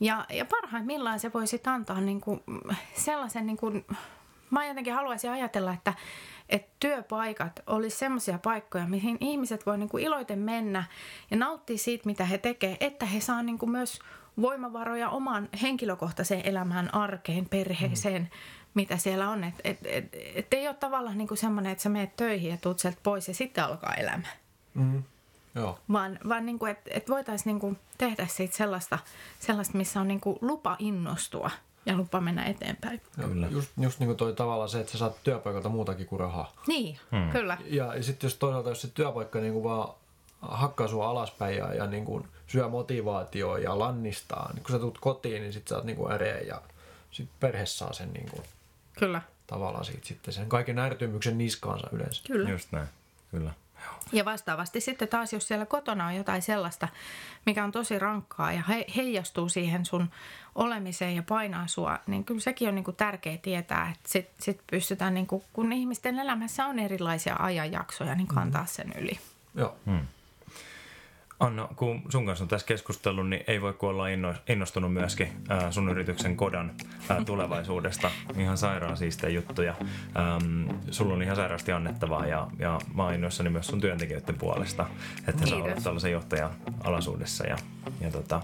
Ja, 0.00 0.26
ja 0.30 0.44
parhaimmillaan 0.44 1.20
se 1.20 1.32
voi 1.32 1.46
sitten 1.46 1.72
antaa 1.72 2.00
niin 2.00 2.20
kuin 2.20 2.42
sellaisen, 2.94 3.46
niin 3.46 3.56
kuin, 3.56 3.86
mä 4.50 4.66
jotenkin 4.66 4.94
haluaisin 4.94 5.30
ajatella, 5.30 5.72
että, 5.72 5.94
että 6.50 6.70
työpaikat 6.80 7.60
olisi 7.66 7.98
sellaisia 7.98 8.38
paikkoja, 8.38 8.86
mihin 8.86 9.16
ihmiset 9.20 9.66
voi 9.66 9.78
niin 9.78 9.88
kuin 9.88 10.04
iloiten 10.04 10.38
mennä 10.38 10.84
ja 11.30 11.36
nauttia 11.36 11.78
siitä, 11.78 12.06
mitä 12.06 12.24
he 12.24 12.38
tekevät, 12.38 12.76
että 12.80 13.06
he 13.06 13.20
saa 13.20 13.42
niin 13.42 13.58
kuin 13.58 13.70
myös 13.70 13.98
voimavaroja 14.40 15.08
oman 15.08 15.48
henkilökohtaiseen 15.62 16.46
elämään, 16.46 16.94
arkeen, 16.94 17.48
perheeseen, 17.48 18.22
mm 18.22 18.60
mitä 18.74 18.96
siellä 18.96 19.30
on. 19.30 19.44
Että 19.44 19.60
et, 19.64 19.78
et, 19.84 20.16
et 20.34 20.54
ei 20.54 20.68
ole 20.68 20.76
tavallaan 20.76 21.18
niinku 21.18 21.36
semmoinen, 21.36 21.72
että 21.72 21.82
sä 21.82 21.88
menet 21.88 22.16
töihin 22.16 22.50
ja 22.50 22.56
tuut 22.56 22.78
sieltä 22.78 22.98
pois 23.02 23.28
ja 23.28 23.34
sitten 23.34 23.64
alkaa 23.64 23.94
elämä. 23.94 24.28
Mm. 24.74 25.02
Joo. 25.54 25.78
Vaan, 25.92 26.18
vaan 26.28 26.46
niinku, 26.46 26.66
että 26.66 26.90
et 26.94 27.08
voitaisiin 27.08 27.52
niinku 27.52 27.76
tehdä 27.98 28.26
siitä 28.26 28.56
sellaista, 28.56 28.98
sellaista, 29.40 29.78
missä 29.78 30.00
on 30.00 30.08
niinku 30.08 30.38
lupa 30.40 30.76
innostua 30.78 31.50
ja 31.86 31.96
lupa 31.96 32.20
mennä 32.20 32.44
eteenpäin. 32.44 33.00
Kyllä. 33.16 33.46
Just, 33.50 33.70
just 33.80 33.98
niin 33.98 34.06
kuin 34.06 34.16
toi 34.16 34.32
tavallaan 34.32 34.68
se, 34.68 34.80
että 34.80 34.92
sä 34.92 34.98
saat 34.98 35.22
työpaikalta 35.24 35.68
muutakin 35.68 36.06
kuin 36.06 36.20
rahaa. 36.20 36.52
Niin, 36.66 36.98
hmm. 37.10 37.30
kyllä. 37.30 37.58
Ja, 37.64 37.94
ja 37.94 38.02
sitten 38.02 38.28
jos 38.28 38.36
toisaalta, 38.36 38.68
jos 38.68 38.82
se 38.82 38.88
työpaikka 38.88 39.40
niin 39.40 39.52
kuin 39.52 39.64
vaan 39.64 39.94
hakkaa 40.40 40.88
sua 40.88 41.10
alaspäin 41.10 41.56
ja, 41.56 41.74
ja 41.74 41.86
niin 41.86 42.04
kuin 42.04 42.28
syö 42.46 42.68
motivaatioa 42.68 43.58
ja 43.58 43.78
lannistaa, 43.78 44.50
niin 44.54 44.62
kun 44.62 44.72
sä 44.72 44.78
tulet 44.78 44.98
kotiin, 44.98 45.42
niin 45.42 45.52
sit 45.52 45.68
sä 45.68 45.76
oot 45.76 45.84
niin 45.84 45.96
kuin 45.96 46.12
äreä 46.12 46.38
ja 46.38 46.62
sit 47.10 47.28
perhe 47.40 47.66
saa 47.66 47.92
sen 47.92 48.12
niin 48.12 48.30
kuin 48.30 48.42
Kyllä. 48.98 49.22
Tavallaan 49.46 49.84
siitä 49.84 50.06
sitten 50.06 50.34
sen 50.34 50.48
kaiken 50.48 50.78
ärtymyksen 50.78 51.38
niskaansa 51.38 51.88
yleensä. 51.92 52.22
Kyllä. 52.26 52.50
Just 52.50 52.72
näin. 52.72 52.86
Kyllä. 53.30 53.52
Ja 54.12 54.24
vastaavasti 54.24 54.80
sitten 54.80 55.08
taas, 55.08 55.32
jos 55.32 55.48
siellä 55.48 55.66
kotona 55.66 56.06
on 56.06 56.14
jotain 56.14 56.42
sellaista, 56.42 56.88
mikä 57.46 57.64
on 57.64 57.72
tosi 57.72 57.98
rankkaa 57.98 58.52
ja 58.52 58.62
he, 58.68 58.84
heijastuu 58.96 59.48
siihen 59.48 59.84
sun 59.84 60.10
olemiseen 60.54 61.16
ja 61.16 61.22
painaa 61.22 61.66
sua, 61.66 61.98
niin 62.06 62.24
kyllä 62.24 62.40
sekin 62.40 62.68
on 62.68 62.74
niinku 62.74 62.92
tärkeää 62.92 63.38
tietää, 63.42 63.90
että 63.94 64.08
sit, 64.08 64.30
sit 64.40 64.60
pystytään, 64.70 65.14
niinku, 65.14 65.44
kun 65.52 65.72
ihmisten 65.72 66.18
elämässä 66.18 66.66
on 66.66 66.78
erilaisia 66.78 67.36
ajanjaksoja, 67.38 68.14
niin 68.14 68.26
kantaa 68.26 68.66
sen 68.66 68.92
yli. 68.98 69.18
Joo. 69.54 69.76
Hmm. 69.86 70.06
Anna, 71.40 71.68
kun 71.76 72.02
sun 72.08 72.26
kanssa 72.26 72.44
on 72.44 72.48
tässä 72.48 72.66
keskustellut, 72.66 73.28
niin 73.28 73.44
ei 73.46 73.62
voi 73.62 73.74
olla 73.82 74.04
innostunut 74.48 74.92
myöskin 74.92 75.28
ää, 75.48 75.70
sun 75.70 75.88
yrityksen 75.88 76.36
kodan 76.36 76.72
ää, 77.08 77.24
tulevaisuudesta. 77.24 78.10
Ihan 78.38 78.58
sairaan 78.58 78.96
siistejä 78.96 79.30
juttuja. 79.30 79.74
Ähm, 80.16 80.68
sulla 80.90 81.14
on 81.14 81.22
ihan 81.22 81.36
sairaasti 81.36 81.72
annettavaa 81.72 82.26
ja, 82.26 82.48
ja 82.58 82.78
mä 82.94 83.04
oon 83.04 83.14
innoissani 83.14 83.50
myös 83.50 83.66
sun 83.66 83.80
työntekijöiden 83.80 84.34
puolesta, 84.34 84.86
että 85.28 85.46
sä 85.46 85.56
olet 85.56 85.82
tällaisen 85.82 86.12
johtajan 86.12 86.50
alaisuudessa. 86.84 87.46
Ja, 87.46 87.56
ja 88.00 88.10
tota, 88.10 88.42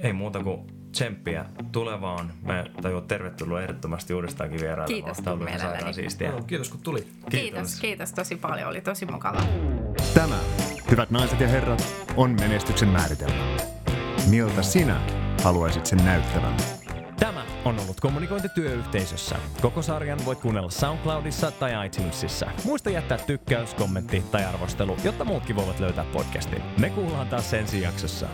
ei 0.00 0.12
muuta 0.12 0.42
kuin 0.42 0.60
tsemppiä 0.92 1.44
tulevaan. 1.72 2.32
Me 2.42 2.64
tajua 2.82 3.00
tervetuloa 3.00 3.62
ehdottomasti 3.62 4.14
uudestaankin 4.14 4.60
vierailemaan. 4.60 5.02
Kiitos, 5.04 5.24
Tämä 5.24 5.36
on 5.52 5.60
sairaan 5.60 5.94
siistiä. 5.94 6.30
No, 6.30 6.42
kiitos 6.42 6.68
kun 6.68 6.80
tuli. 6.80 7.00
Kiitos. 7.00 7.30
kiitos, 7.30 7.80
kiitos 7.80 8.12
tosi 8.12 8.36
paljon. 8.36 8.68
Oli 8.68 8.80
tosi 8.80 9.06
mukava. 9.06 9.42
Tämä 10.14 10.38
Hyvät 10.92 11.10
naiset 11.10 11.40
ja 11.40 11.48
herrat, 11.48 11.94
on 12.16 12.30
menestyksen 12.40 12.88
määritelmä. 12.88 13.56
Miltä 14.30 14.62
sinä 14.62 15.00
haluaisit 15.42 15.86
sen 15.86 16.04
näyttävän? 16.04 16.56
Tämä 17.20 17.44
on 17.64 17.78
ollut 17.78 18.00
Kommunikointi 18.00 18.48
työyhteisössä. 18.48 19.36
Koko 19.60 19.82
sarjan 19.82 20.18
voit 20.24 20.40
kuunnella 20.40 20.70
SoundCloudissa 20.70 21.50
tai 21.50 21.86
iTunesissa. 21.86 22.46
Muista 22.64 22.90
jättää 22.90 23.18
tykkäys, 23.18 23.74
kommentti 23.74 24.24
tai 24.30 24.44
arvostelu, 24.44 24.96
jotta 25.04 25.24
muutkin 25.24 25.56
voivat 25.56 25.80
löytää 25.80 26.04
podcastin. 26.12 26.62
Me 26.78 26.90
kuullaan 26.90 27.28
taas 27.28 27.54
ensi 27.54 27.80
jaksossa. 27.80 28.26